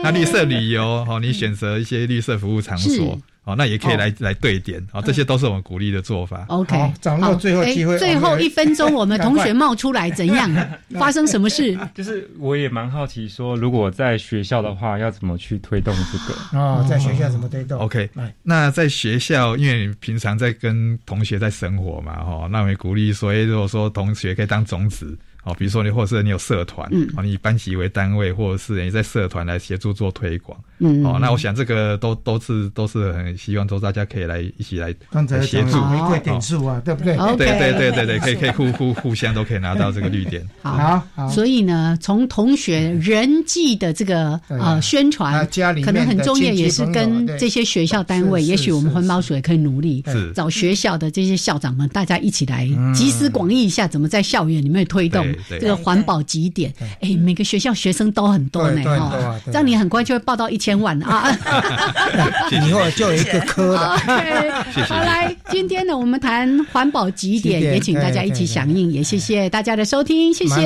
[0.02, 3.20] 那绿色旅游哦，你选择一些绿色服务场所。
[3.46, 6.44] 哦，那也可以来来对点，哦，这些都是我们鼓励的做法。
[6.48, 10.50] OK，掌握最后机会，最后一分钟，我们 同学冒出来，怎样？
[10.98, 11.78] 发生什么事？
[11.94, 16.58] 就是我也蛮好奇，说如果在学校的话，要怎么去推动这个？
[16.58, 18.10] 哦，在学校怎么推动？OK，
[18.42, 25.16] 那在学校，因为你平常在跟同学在生活嘛，哈，那我们鼓励说，如果说同学可以当种子，
[25.46, 30.58] 哦，比如说你或者是你有社团，嗯，哦，你以班级为单位，或者是你在社团来协助做推广。
[30.78, 34.92] 嗯，哦，那我想这个都都是都是很希望说大家可以来一起来
[35.42, 35.80] 协助。
[35.86, 37.16] 玫瑰点数啊，对不对？
[37.36, 40.46] 对对对对对，可以可以互互互相都可以拿到这个绿点。
[40.60, 45.48] 好，所以呢，从同学人际的这个呃宣传，
[45.82, 50.02] 可能很重要，也是跟这些学校单位，也许我们环保署也可以努力，
[50.34, 56.72] 找学校的这些校长们，大家一起来集思广益一下，怎么在校园里面推动这个环保极点。
[57.00, 61.36] 哎，每个学校学生都很多呢，哈，这样你很快就会报到一千万啊！
[62.50, 63.96] 以后就有一个科了。
[64.88, 70.56] 好，来，今天呢，我们谈环保极点，也请大家一起响应，也谢谢大家的收听，谢谢。